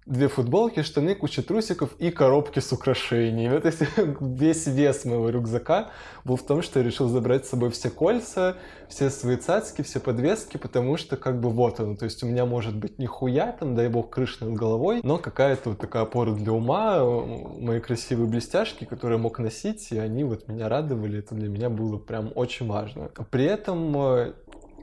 две 0.06 0.28
футболки, 0.28 0.82
штаны, 0.82 1.14
куча 1.14 1.42
трусиков 1.42 1.94
и 1.98 2.10
коробки 2.10 2.58
с 2.58 2.72
украшениями. 2.72 3.56
Это 3.56 3.72
весь 4.20 4.66
вес 4.66 5.04
моего 5.04 5.30
рюкзака 5.30 5.90
был 6.24 6.36
в 6.36 6.42
том, 6.42 6.62
что 6.62 6.80
я 6.80 6.84
решил 6.84 7.08
забрать 7.08 7.46
с 7.46 7.50
собой 7.50 7.70
все 7.70 7.88
кольца, 7.88 8.56
все 8.88 9.10
свои 9.10 9.36
цацки, 9.36 9.82
все 9.82 10.00
подвески, 10.00 10.56
потому 10.56 10.96
что 10.96 11.16
как 11.16 11.40
бы 11.40 11.50
вот 11.50 11.78
оно. 11.80 11.94
То 11.94 12.04
есть 12.04 12.22
у 12.22 12.26
меня 12.26 12.46
может 12.46 12.76
быть 12.76 12.98
нихуя 12.98 13.52
там, 13.52 13.74
дай 13.74 13.88
бог, 13.88 14.10
крыша 14.10 14.44
над 14.44 14.54
головой, 14.54 15.00
но 15.04 15.18
какая-то 15.18 15.70
вот 15.70 15.78
такая 15.78 16.02
опора 16.02 16.32
для 16.32 16.52
ума, 16.52 17.04
мои 17.04 17.80
красивые 17.80 18.26
блестяшки, 18.26 18.84
которые 18.84 19.18
я 19.18 19.22
мог 19.22 19.38
носить, 19.38 19.92
и 19.92 19.98
они 19.98 20.24
вот 20.24 20.48
меня 20.48 20.68
радовали. 20.68 21.20
Это 21.20 21.34
для 21.34 21.48
меня 21.48 21.70
было 21.70 21.96
прям 21.98 22.32
очень 22.34 22.66
важно. 22.66 23.10
При 23.30 23.44
этом 23.44 23.96
э, 23.96 24.32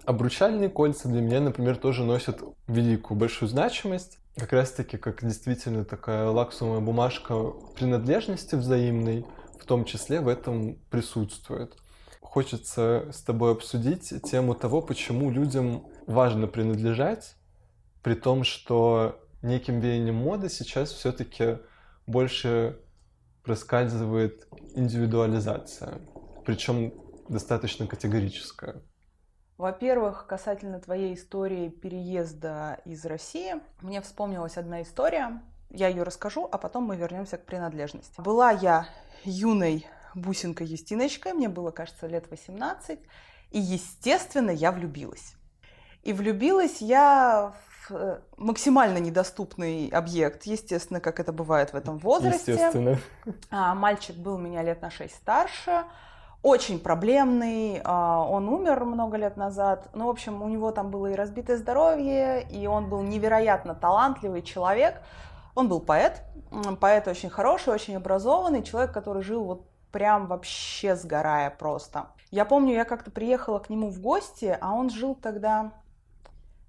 Обручальные 0.05 0.69
кольца 0.69 1.08
для 1.08 1.21
меня, 1.21 1.39
например, 1.39 1.75
тоже 1.75 2.03
носят 2.03 2.41
великую, 2.67 3.15
большую 3.15 3.47
значимость 3.47 4.17
как 4.39 4.54
раз-таки 4.54 4.97
как 4.97 5.23
действительно 5.23 5.86
такая 5.86 6.30
лаксовая 6.30 6.80
бумажка 6.80 7.36
принадлежности 7.75 8.56
взаимной, 8.56 9.25
в 9.60 9.65
том 9.65 9.86
числе 9.86 10.21
в 10.21 10.28
этом 10.28 10.75
присутствует. 10.89 11.75
Хочется 12.21 13.08
с 13.12 13.21
тобой 13.21 13.52
обсудить 13.52 14.13
тему 14.23 14.56
того, 14.56 14.82
почему 14.82 15.30
людям 15.30 15.88
важно 16.08 16.47
принадлежать, 16.47 17.36
при 18.02 18.13
том, 18.13 18.43
что 18.43 19.19
неким 19.41 19.80
веянием 19.80 20.15
моды 20.15 20.49
сейчас 20.49 20.91
все-таки 20.91 21.58
больше 22.08 22.80
проскальзывает 23.43 24.47
индивидуализация, 24.75 26.02
причем 26.45 26.93
достаточно 27.30 27.88
категорическая. 27.88 28.82
Во-первых, 29.59 30.25
касательно 30.25 30.79
твоей 30.79 31.15
истории 31.15 31.67
переезда 31.67 32.79
из 32.85 33.03
России, 33.05 33.55
мне 33.81 33.99
вспомнилась 33.99 34.55
одна 34.55 34.81
история. 34.81 35.41
Я 35.69 35.89
ее 35.89 36.03
расскажу, 36.03 36.47
а 36.49 36.57
потом 36.57 36.85
мы 36.85 36.95
вернемся 36.95 37.37
к 37.37 37.45
принадлежности. 37.45 38.21
Была 38.21 38.51
я 38.51 38.87
юной 39.25 39.85
бусинкой 40.15 40.67
Юстиночкой, 40.67 41.33
мне 41.33 41.49
было, 41.49 41.71
кажется, 41.71 42.07
лет 42.07 42.31
18, 42.31 43.01
и, 43.51 43.59
естественно, 43.59 44.49
я 44.49 44.71
влюбилась. 44.71 45.35
И 46.03 46.13
влюбилась 46.13 46.79
я 46.79 47.53
в 47.89 47.91
э, 47.91 48.21
максимально 48.37 48.99
недоступный 48.99 49.89
объект, 49.89 50.43
естественно, 50.43 51.01
как 51.01 51.19
это 51.19 51.33
бывает 51.33 51.73
в 51.73 51.75
этом 51.75 51.97
возрасте. 51.97 52.53
Естественно. 52.53 52.97
А, 53.51 53.75
мальчик 53.75 54.15
был 54.15 54.37
меня 54.37 54.63
лет 54.63 54.81
на 54.81 54.89
6 54.89 55.13
старше, 55.13 55.83
очень 56.41 56.80
проблемный, 56.80 57.82
а, 57.84 58.23
он 58.23 58.47
умер 58.47 58.86
много 58.86 59.17
лет 59.17 59.36
назад, 59.36 59.89
ну, 59.93 60.08
в 60.08 60.10
общем, 60.10 60.41
у 60.41 60.47
него 60.47 60.71
там 60.71 60.89
было 60.89 61.08
и 61.08 61.15
разбитое 61.15 61.58
здоровье, 61.58 62.47
и 62.49 62.65
он 62.65 62.89
был 62.89 63.02
невероятно 63.02 63.75
талантливый 63.75 64.41
человек, 64.41 65.02
он 65.56 65.67
был 65.67 65.82
поэт, 65.82 66.23
поэт 66.80 67.08
очень 67.08 67.30
хороший, 67.30 67.73
очень 67.73 67.97
образованный, 67.97 68.63
человек, 68.63 68.93
который 68.93 69.21
жил 69.21 69.43
вот 69.43 69.65
прям 69.91 70.28
вообще 70.28 70.95
сгорая 70.95 71.49
просто. 71.49 72.08
Я 72.32 72.45
помню, 72.45 72.73
я 72.73 72.86
как-то 72.86 73.12
приехала 73.12 73.60
к 73.60 73.69
нему 73.69 73.89
в 73.89 73.99
гости, 73.99 74.58
а 74.62 74.73
он 74.73 74.89
жил 74.89 75.15
тогда 75.15 75.73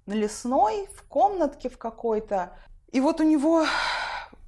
на 0.05 0.13
лесной, 0.13 0.89
в 0.97 1.03
комнатке 1.07 1.69
в 1.69 1.77
какой-то, 1.77 2.51
и 2.91 2.99
вот 2.99 3.21
у 3.21 3.23
него 3.23 3.63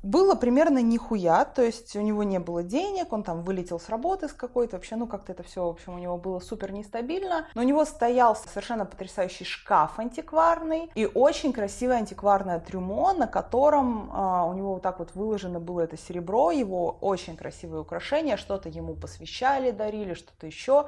было 0.03 0.35
примерно 0.35 0.79
нихуя, 0.79 1.45
то 1.45 1.63
есть 1.63 1.95
у 1.95 2.01
него 2.01 2.23
не 2.23 2.37
было 2.37 2.61
денег, 2.61 3.13
он 3.13 3.23
там 3.23 3.41
вылетел 3.43 3.79
с 3.79 3.87
работы 3.87 4.27
с 4.27 4.33
какой-то, 4.33 4.75
вообще, 4.75 4.97
ну 4.97 5.07
как-то 5.07 5.31
это 5.31 5.43
все, 5.43 5.65
в 5.65 5.69
общем, 5.69 5.95
у 5.95 5.97
него 5.97 6.17
было 6.17 6.39
супер 6.39 6.73
нестабильно, 6.73 7.47
но 7.55 7.61
у 7.61 7.63
него 7.63 7.85
стоял 7.85 8.35
совершенно 8.35 8.85
потрясающий 8.85 9.45
шкаф 9.45 9.97
антикварный 9.97 10.91
и 10.93 11.05
очень 11.05 11.53
красивое 11.53 11.97
антикварное 11.97 12.59
трюмо, 12.59 13.13
на 13.13 13.27
котором 13.27 14.09
а, 14.11 14.45
у 14.45 14.53
него 14.53 14.73
вот 14.73 14.83
так 14.83 14.99
вот 14.99 15.15
выложено 15.15 15.61
было 15.61 15.81
это 15.81 15.97
серебро, 15.97 16.51
его 16.51 16.97
очень 16.99 17.37
красивые 17.37 17.81
украшения, 17.81 18.35
что-то 18.35 18.67
ему 18.67 18.95
посвящали, 18.95 19.71
дарили, 19.71 20.15
что-то 20.15 20.45
еще. 20.45 20.87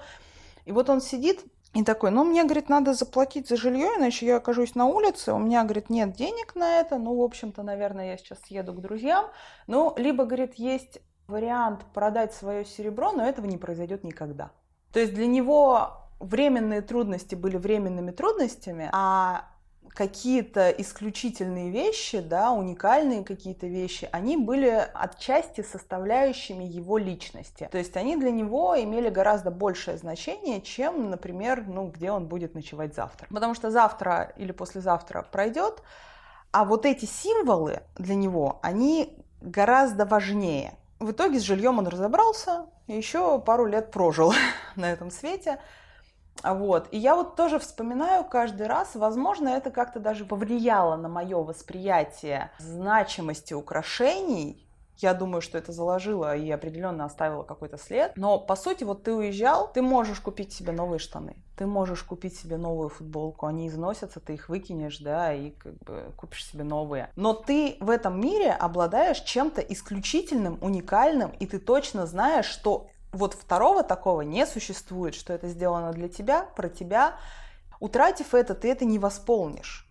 И 0.66 0.72
вот 0.72 0.90
он 0.90 1.00
сидит 1.00 1.42
и 1.76 1.84
такой, 1.84 2.10
ну, 2.10 2.24
мне, 2.24 2.46
говорит, 2.46 2.70
надо 2.70 2.94
заплатить 2.94 3.50
за 3.50 3.58
жилье, 3.58 3.90
иначе 3.98 4.26
я 4.26 4.38
окажусь 4.38 4.76
на 4.76 4.86
улице, 4.86 5.34
у 5.34 5.38
меня, 5.38 5.64
говорит, 5.64 5.90
нет 5.90 6.14
денег 6.14 6.56
на 6.56 6.80
это, 6.80 6.98
ну, 6.98 7.18
в 7.18 7.22
общем-то, 7.22 7.64
наверное, 7.64 8.12
я 8.12 8.18
сейчас 8.18 8.40
съеду 8.48 8.74
к 8.74 8.80
друзьям. 8.80 9.26
Ну, 9.68 9.94
либо, 9.98 10.24
говорит, 10.24 10.54
есть 10.56 11.02
вариант 11.28 11.82
продать 11.94 12.34
свое 12.34 12.64
серебро, 12.64 13.12
но 13.12 13.28
этого 13.28 13.46
не 13.46 13.58
произойдет 13.58 14.06
никогда. 14.06 14.52
То 14.94 15.02
есть 15.02 15.14
для 15.14 15.28
него 15.28 16.08
временные 16.22 16.82
трудности 16.82 17.36
были 17.36 17.58
временными 17.58 18.12
трудностями, 18.12 18.90
а 18.94 19.50
какие-то 19.96 20.70
исключительные 20.72 21.72
вещи, 21.72 22.20
да, 22.20 22.52
уникальные 22.52 23.24
какие-то 23.24 23.66
вещи, 23.66 24.10
они 24.12 24.36
были 24.36 24.88
отчасти 24.94 25.62
составляющими 25.62 26.66
его 26.66 26.98
личности. 26.98 27.70
То 27.72 27.78
есть 27.78 27.96
они 27.96 28.18
для 28.18 28.32
него 28.32 28.76
имели 28.78 29.10
гораздо 29.10 29.52
большее 29.52 29.98
значение, 29.98 30.62
чем, 30.62 31.10
например, 31.10 31.64
ну, 31.66 31.88
где 31.88 32.12
он 32.12 32.28
будет 32.28 32.56
ночевать 32.56 32.94
завтра. 32.94 33.28
Потому 33.30 33.56
что 33.56 33.72
завтра 33.72 34.34
или 34.36 34.52
послезавтра 34.52 35.26
пройдет, 35.32 35.82
а 36.52 36.66
вот 36.66 36.86
эти 36.86 37.06
символы 37.06 37.82
для 37.98 38.16
него, 38.16 38.60
они 38.62 39.18
гораздо 39.42 40.06
важнее. 40.06 40.76
В 41.00 41.12
итоге 41.12 41.40
с 41.40 41.44
жильем 41.44 41.80
он 41.80 41.88
разобрался, 41.88 42.66
еще 42.88 43.40
пару 43.40 43.66
лет 43.66 43.92
прожил 43.92 44.34
на 44.76 44.92
этом 44.92 45.10
свете. 45.10 45.60
Вот. 46.44 46.88
И 46.92 46.98
я 46.98 47.16
вот 47.16 47.36
тоже 47.36 47.60
вспоминаю 47.60 48.24
каждый 48.24 48.68
раз, 48.68 48.96
возможно, 48.96 49.50
это 49.50 49.72
как-то 49.72 50.00
даже 50.00 50.26
повлияло 50.26 50.96
на 50.96 51.10
мое 51.10 51.38
восприятие 51.42 52.52
значимости 52.60 53.54
украшений. 53.54 54.62
Я 54.98 55.14
думаю, 55.14 55.42
что 55.42 55.58
это 55.58 55.74
заложило 55.74 56.36
и 56.38 56.50
определенно 56.50 57.04
оставило 57.04 57.44
какой-то 57.44 57.78
след. 57.78 58.14
Но, 58.16 58.40
по 58.40 58.56
сути, 58.56 58.86
вот 58.86 59.04
ты 59.04 59.14
уезжал, 59.14 59.70
ты 59.72 59.82
можешь 59.82 60.22
купить 60.22 60.54
себе 60.54 60.72
новые 60.72 61.00
штаны. 61.00 61.36
Ты 61.58 61.66
можешь 61.66 62.04
купить 62.04 62.38
себе 62.38 62.56
новую 62.58 62.90
футболку. 62.90 63.46
Они 63.46 63.68
износятся, 63.68 64.22
ты 64.22 64.36
их 64.36 64.48
выкинешь, 64.48 65.00
да, 65.00 65.34
и 65.34 65.52
как 65.52 65.74
бы 65.80 66.14
купишь 66.16 66.46
себе 66.46 66.64
новые. 66.64 67.10
Но 67.18 67.34
ты 67.34 67.76
в 67.82 67.90
этом 67.90 68.20
мире 68.22 68.52
обладаешь 68.52 69.20
чем-то 69.20 69.60
исключительным, 69.62 70.58
уникальным, 70.62 71.32
и 71.32 71.46
ты 71.46 71.60
точно 71.60 72.06
знаешь, 72.06 72.46
что 72.46 72.88
вот 73.16 73.34
второго 73.34 73.84
такого 73.84 74.22
не 74.22 74.46
существует, 74.46 75.16
что 75.16 75.34
это 75.34 75.48
сделано 75.48 75.92
для 75.94 76.10
тебя, 76.10 76.44
про 76.56 76.70
тебя. 76.70 77.16
Утратив 77.80 78.34
это, 78.34 78.54
ты 78.56 78.70
это 78.72 78.86
не 78.86 79.00
восполнишь. 79.00 79.88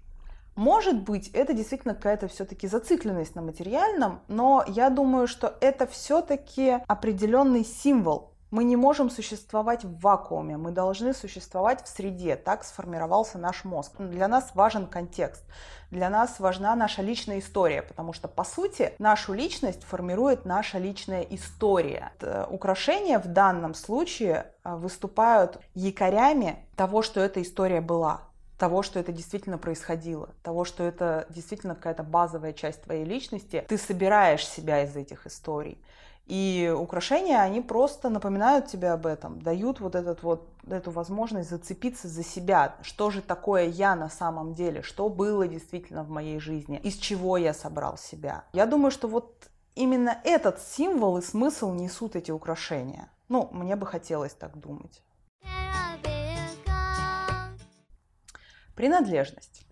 Может 0.56 1.02
быть, 1.02 1.28
это 1.28 1.52
действительно 1.52 1.94
какая-то 1.94 2.28
все-таки 2.28 2.68
зацикленность 2.68 3.34
на 3.34 3.42
материальном, 3.42 4.20
но 4.28 4.64
я 4.68 4.88
думаю, 4.88 5.26
что 5.26 5.56
это 5.60 5.86
все-таки 5.86 6.78
определенный 6.86 7.64
символ 7.64 8.33
мы 8.54 8.62
не 8.62 8.76
можем 8.76 9.10
существовать 9.10 9.82
в 9.82 9.98
вакууме, 9.98 10.56
мы 10.56 10.70
должны 10.70 11.12
существовать 11.12 11.84
в 11.84 11.88
среде. 11.88 12.36
Так 12.36 12.62
сформировался 12.62 13.36
наш 13.36 13.64
мозг. 13.64 13.90
Для 13.98 14.28
нас 14.28 14.52
важен 14.54 14.86
контекст, 14.86 15.42
для 15.90 16.08
нас 16.08 16.38
важна 16.38 16.76
наша 16.76 17.02
личная 17.02 17.40
история, 17.40 17.82
потому 17.82 18.12
что, 18.12 18.28
по 18.28 18.44
сути, 18.44 18.92
нашу 19.00 19.32
личность 19.32 19.82
формирует 19.82 20.44
наша 20.44 20.78
личная 20.78 21.22
история. 21.22 22.12
Украшения 22.48 23.18
в 23.18 23.26
данном 23.26 23.74
случае 23.74 24.52
а, 24.62 24.76
выступают 24.76 25.58
якорями 25.74 26.64
того, 26.76 27.02
что 27.02 27.18
эта 27.18 27.42
история 27.42 27.80
была 27.80 28.20
того, 28.56 28.84
что 28.84 29.00
это 29.00 29.10
действительно 29.10 29.58
происходило, 29.58 30.28
того, 30.44 30.64
что 30.64 30.84
это 30.84 31.26
действительно 31.28 31.74
какая-то 31.74 32.04
базовая 32.04 32.52
часть 32.52 32.82
твоей 32.82 33.04
личности, 33.04 33.64
ты 33.68 33.76
собираешь 33.76 34.46
себя 34.46 34.84
из 34.84 34.94
этих 34.94 35.26
историй. 35.26 35.82
И 36.26 36.74
украшения, 36.74 37.40
они 37.40 37.60
просто 37.60 38.08
напоминают 38.08 38.66
тебе 38.66 38.90
об 38.90 39.04
этом, 39.04 39.42
дают 39.42 39.80
вот, 39.80 39.94
этот 39.94 40.22
вот 40.22 40.48
эту 40.66 40.90
возможность 40.90 41.50
зацепиться 41.50 42.08
за 42.08 42.24
себя. 42.24 42.76
Что 42.80 43.10
же 43.10 43.20
такое 43.20 43.66
я 43.66 43.94
на 43.94 44.08
самом 44.08 44.54
деле? 44.54 44.80
Что 44.80 45.10
было 45.10 45.46
действительно 45.46 46.02
в 46.02 46.08
моей 46.08 46.38
жизни? 46.38 46.80
Из 46.82 46.96
чего 46.96 47.36
я 47.36 47.52
собрал 47.52 47.98
себя? 47.98 48.44
Я 48.54 48.64
думаю, 48.64 48.90
что 48.90 49.06
вот 49.06 49.48
именно 49.74 50.18
этот 50.24 50.60
символ 50.60 51.18
и 51.18 51.22
смысл 51.22 51.72
несут 51.72 52.16
эти 52.16 52.30
украшения. 52.30 53.10
Ну, 53.28 53.50
мне 53.52 53.76
бы 53.76 53.86
хотелось 53.86 54.32
так 54.32 54.56
думать. 54.58 55.02
Принадлежность. 58.74 59.64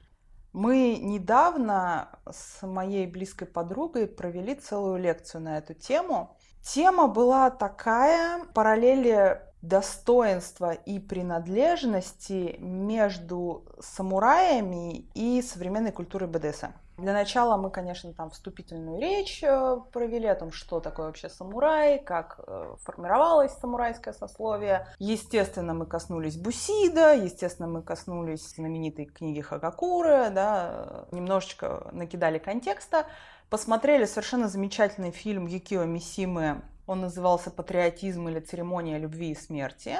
Мы 0.53 0.99
недавно 0.99 2.11
с 2.31 2.65
моей 2.67 3.07
близкой 3.07 3.47
подругой 3.47 4.07
провели 4.07 4.55
целую 4.55 4.99
лекцию 5.01 5.41
на 5.43 5.59
эту 5.59 5.73
тему. 5.73 6.37
Тема 6.63 7.09
была 7.09 7.51
такая, 7.51 8.45
параллели 8.55 9.41
достоинства 9.63 10.73
и 10.73 10.99
принадлежности 10.99 12.57
между 12.59 13.65
самураями 13.81 15.07
и 15.15 15.43
современной 15.43 15.93
культурой 15.93 16.29
БДСМ. 16.29 16.73
Для 16.99 17.15
начала 17.15 17.57
мы, 17.57 17.71
конечно, 17.71 18.13
там 18.13 18.31
вступительную 18.31 19.01
речь 19.01 19.43
э, 19.43 19.79
провели 19.93 20.27
о 20.27 20.35
том, 20.35 20.53
что 20.53 20.79
такое 20.79 21.07
вообще 21.07 21.29
самурай, 21.29 21.99
как 21.99 22.39
э, 22.47 22.75
формировалось 22.85 23.53
самурайское 23.55 24.13
сословие. 24.13 24.87
Естественно, 24.99 25.75
мы 25.75 25.87
коснулись 25.87 26.37
Бусида, 26.37 27.15
естественно, 27.15 27.67
мы 27.67 27.83
коснулись 27.83 28.55
знаменитой 28.55 29.07
книги 29.07 29.41
Хагакуры, 29.41 30.31
да, 30.31 31.07
немножечко 31.13 31.89
накидали 31.93 32.39
контекста. 32.39 33.07
Посмотрели 33.53 34.07
совершенно 34.07 34.49
замечательный 34.49 35.11
фильм 35.11 35.47
Юкио 35.47 35.85
Мисимы, 35.85 36.63
он 36.87 37.03
назывался 37.03 37.51
«Патриотизм 37.51 38.27
или 38.29 38.41
церемония 38.41 38.97
любви 38.97 39.33
и 39.33 39.35
смерти». 39.35 39.99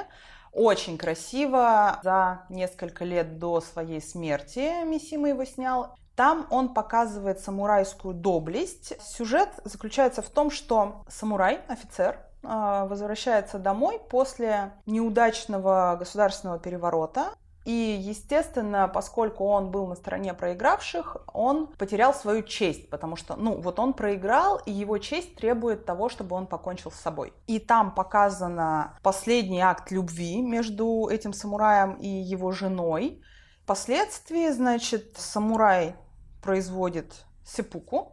Очень 0.51 0.97
красиво. 0.97 1.99
За 2.01 2.47
несколько 2.49 3.05
лет 3.05 3.37
до 3.37 3.61
своей 3.61 4.01
смерти 4.01 4.83
Мисима 4.85 5.29
его 5.29 5.45
снял. 5.45 5.95
Там 6.15 6.47
он 6.49 6.73
показывает 6.73 7.41
самурайскую 7.41 8.15
доблесть. 8.15 8.99
Сюжет 9.03 9.49
заключается 9.63 10.23
в 10.23 10.29
том, 10.31 10.49
что 10.49 11.03
самурай, 11.07 11.59
офицер, 11.67 12.17
а, 12.41 12.87
возвращается 12.87 13.59
домой 13.59 14.01
после 14.09 14.71
неудачного 14.87 15.95
государственного 15.99 16.57
переворота. 16.57 17.35
И, 17.65 17.71
естественно, 17.71 18.89
поскольку 18.89 19.45
он 19.45 19.71
был 19.71 19.87
на 19.87 19.95
стороне 19.95 20.33
проигравших, 20.33 21.17
он 21.33 21.67
потерял 21.67 22.13
свою 22.13 22.43
честь, 22.43 22.89
потому 22.89 23.15
что, 23.15 23.35
ну, 23.35 23.59
вот 23.59 23.79
он 23.79 23.93
проиграл, 23.93 24.59
и 24.65 24.71
его 24.71 24.97
честь 24.97 25.35
требует 25.35 25.85
того, 25.85 26.09
чтобы 26.09 26.35
он 26.35 26.45
покончил 26.47 26.91
с 26.91 26.95
собой. 26.95 27.33
И 27.47 27.59
там 27.59 27.93
показано 27.95 28.97
последний 29.01 29.61
акт 29.61 29.91
любви 29.91 30.41
между 30.41 31.07
этим 31.09 31.31
самураем 31.31 31.93
и 31.93 32.07
его 32.07 32.51
женой. 32.51 33.21
Впоследствии, 33.63 34.49
значит, 34.49 35.15
самурай 35.17 35.95
производит 36.41 37.25
сепуку, 37.45 38.12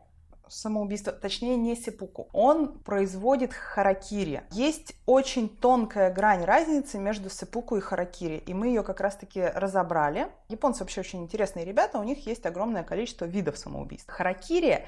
самоубийство, 0.50 1.12
точнее 1.12 1.56
не 1.56 1.76
сепуку, 1.76 2.28
он 2.32 2.78
производит 2.80 3.54
харакири. 3.54 4.42
Есть 4.50 4.94
очень 5.06 5.48
тонкая 5.48 6.12
грань 6.12 6.44
разницы 6.44 6.98
между 6.98 7.30
сепуку 7.30 7.76
и 7.76 7.80
харакири, 7.80 8.42
и 8.46 8.52
мы 8.52 8.68
ее 8.68 8.82
как 8.82 9.00
раз-таки 9.00 9.42
разобрали. 9.42 10.28
Японцы 10.48 10.80
вообще 10.80 11.00
очень 11.00 11.22
интересные 11.22 11.64
ребята, 11.64 11.98
у 11.98 12.02
них 12.02 12.26
есть 12.26 12.44
огромное 12.46 12.82
количество 12.82 13.24
видов 13.24 13.56
самоубийств. 13.56 14.10
Харакири 14.10 14.86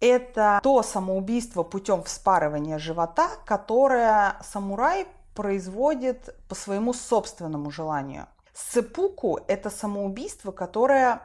это 0.00 0.60
то 0.62 0.82
самоубийство 0.82 1.62
путем 1.62 2.02
вспарывания 2.04 2.78
живота, 2.78 3.28
которое 3.44 4.36
самурай 4.42 5.06
производит 5.34 6.34
по 6.48 6.54
своему 6.54 6.92
собственному 6.92 7.70
желанию. 7.70 8.26
Сепуку– 8.54 9.38
это 9.48 9.70
самоубийство, 9.70 10.50
которое 10.50 11.22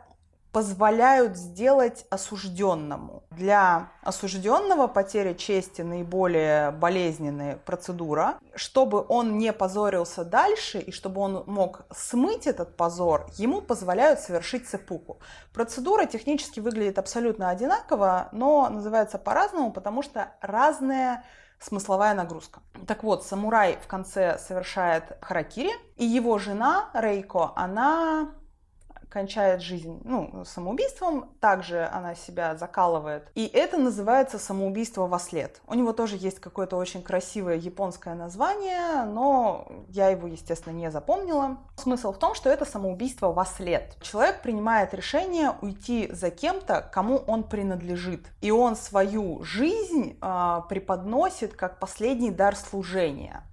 позволяют 0.54 1.36
сделать 1.36 2.06
осужденному. 2.12 3.24
Для 3.32 3.92
осужденного 4.04 4.86
потеря 4.86 5.34
чести 5.34 5.82
наиболее 5.82 6.70
болезненная 6.72 7.58
процедура. 7.58 8.38
Чтобы 8.54 9.04
он 9.10 9.39
не 9.39 9.52
позорился 9.52 10.24
дальше 10.24 10.78
и 10.78 10.92
чтобы 10.92 11.22
он 11.22 11.44
мог 11.48 11.82
смыть 11.92 12.46
этот 12.46 12.78
позор, 12.78 13.28
ему 13.38 13.62
позволяют 13.62 14.20
совершить 14.20 14.70
цепуку. 14.70 15.18
Процедура 15.54 16.06
технически 16.06 16.60
выглядит 16.60 17.00
абсолютно 17.00 17.50
одинаково, 17.50 18.30
но 18.32 18.70
называется 18.70 19.18
по-разному, 19.18 19.72
потому 19.72 20.04
что 20.04 20.34
разная 20.39 21.26
смысловая 21.60 22.13
нагрузка. 22.13 22.62
Так 22.88 23.04
вот, 23.04 23.26
самурай 23.26 23.80
в 23.82 23.88
конце 23.88 24.38
совершает 24.38 25.18
харакири, 25.22 25.72
и 25.96 26.06
его 26.06 26.38
жена 26.38 26.89
Рейко, 26.94 27.54
она 27.56 28.34
кончает 29.13 29.62
жизнь 29.62 30.02
ну, 30.04 30.43
самоубийством, 30.43 31.30
также 31.39 31.88
она 31.93 32.15
себя 32.15 32.56
закалывает. 32.56 33.30
И 33.36 33.45
это 33.45 33.78
называется 33.78 34.39
самоубийство 34.39 35.06
во 35.06 35.19
след. 35.19 35.62
У 35.67 35.76
него 35.76 35.93
тоже 35.93 36.17
есть 36.17 36.39
какое-то 36.39 36.78
очень 36.78 37.04
красивое 37.04 37.58
японское 37.58 38.15
название, 38.15 39.06
но 39.06 39.67
я 39.89 40.10
его, 40.10 40.28
естественно, 40.28 40.73
не 40.73 40.89
запомнила. 40.89 41.58
Смысл 41.78 42.12
в 42.12 42.17
том, 42.17 42.34
что 42.34 42.49
это 42.49 42.65
самоубийство 42.65 43.32
во 43.32 43.45
след. 43.45 43.95
Человек 44.02 44.41
принимает 44.41 44.95
решение 44.95 45.52
уйти 45.62 46.10
за 46.12 46.32
кем-то, 46.32 46.89
кому 46.91 47.17
он 47.17 47.43
принадлежит. 47.43 48.26
И 48.41 48.49
он 48.49 48.76
свою 48.76 49.43
жизнь 49.43 50.17
э, 50.19 50.62
преподносит 50.67 51.54
как 51.54 51.80
последний 51.80 52.32
дар 52.32 52.56
служения. 52.56 53.43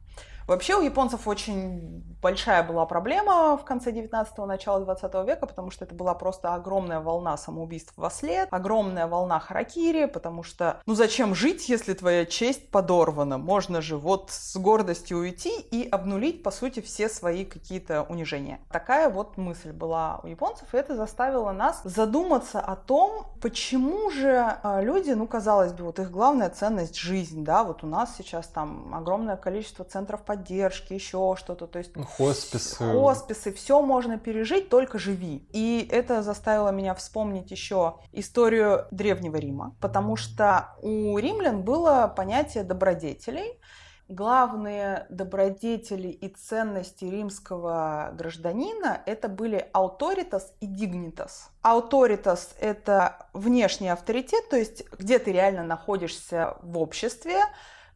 Вообще 0.50 0.74
у 0.74 0.82
японцев 0.82 1.28
очень 1.28 2.02
большая 2.20 2.64
была 2.64 2.84
проблема 2.84 3.56
в 3.56 3.64
конце 3.64 3.92
19-го, 3.92 4.46
начала 4.46 4.80
20 4.80 5.14
века, 5.26 5.46
потому 5.46 5.70
что 5.70 5.84
это 5.84 5.94
была 5.94 6.12
просто 6.14 6.54
огромная 6.54 7.00
волна 7.00 7.36
самоубийств 7.36 7.92
во 7.96 8.10
след, 8.10 8.48
огромная 8.50 9.06
волна 9.06 9.38
харакири, 9.38 10.06
потому 10.06 10.42
что, 10.42 10.80
ну 10.86 10.94
зачем 10.94 11.34
жить, 11.34 11.68
если 11.68 11.94
твоя 11.94 12.26
честь 12.26 12.68
подорвана? 12.70 13.38
Можно 13.38 13.80
же 13.80 13.96
вот 13.96 14.30
с 14.30 14.56
гордостью 14.56 15.18
уйти 15.18 15.60
и 15.70 15.88
обнулить, 15.88 16.42
по 16.42 16.50
сути, 16.50 16.80
все 16.80 17.08
свои 17.08 17.44
какие-то 17.44 18.02
унижения. 18.02 18.58
Такая 18.70 19.08
вот 19.08 19.36
мысль 19.36 19.72
была 19.72 20.20
у 20.22 20.26
японцев, 20.26 20.74
и 20.74 20.76
это 20.76 20.96
заставило 20.96 21.52
нас 21.52 21.80
задуматься 21.84 22.60
о 22.60 22.76
том, 22.76 23.26
почему 23.40 24.10
же 24.10 24.58
а, 24.62 24.82
люди, 24.82 25.10
ну, 25.12 25.26
казалось 25.26 25.72
бы, 25.72 25.84
вот 25.84 25.98
их 25.98 26.10
главная 26.10 26.50
ценность— 26.50 26.96
жизнь, 26.96 27.44
да, 27.44 27.64
вот 27.64 27.84
у 27.84 27.86
нас 27.86 28.16
сейчас 28.16 28.48
там 28.48 28.94
огромное 28.94 29.36
количество 29.36 29.84
центров 29.84 30.22
поддержки, 30.22 30.39
поддержки, 30.40 30.94
еще 30.94 31.34
что-то. 31.38 31.66
То 31.66 31.78
есть 31.78 31.92
хосписы. 32.16 32.76
Хосписы, 32.76 33.52
все 33.52 33.82
можно 33.82 34.18
пережить, 34.18 34.68
только 34.68 34.98
живи. 34.98 35.46
И 35.52 35.88
это 35.90 36.22
заставило 36.22 36.70
меня 36.70 36.94
вспомнить 36.94 37.50
еще 37.50 37.96
историю 38.12 38.86
Древнего 38.90 39.36
Рима, 39.36 39.76
потому 39.80 40.16
что 40.16 40.74
у 40.82 41.18
римлян 41.18 41.62
было 41.62 42.12
понятие 42.14 42.64
добродетелей, 42.64 43.60
главные 44.08 45.06
добродетели 45.08 46.08
и 46.08 46.28
ценности 46.28 47.04
римского 47.04 48.10
гражданина 48.14 49.00
это 49.06 49.28
были 49.28 49.70
autoritas 49.72 50.42
и 50.60 50.66
dignitas. 50.66 51.50
Autoritas– 51.62 52.48
это 52.60 53.26
внешний 53.32 53.88
авторитет, 53.88 54.48
то 54.48 54.56
есть 54.56 54.84
где 54.98 55.18
ты 55.18 55.32
реально 55.32 55.62
находишься 55.62 56.56
в 56.62 56.78
обществе, 56.78 57.36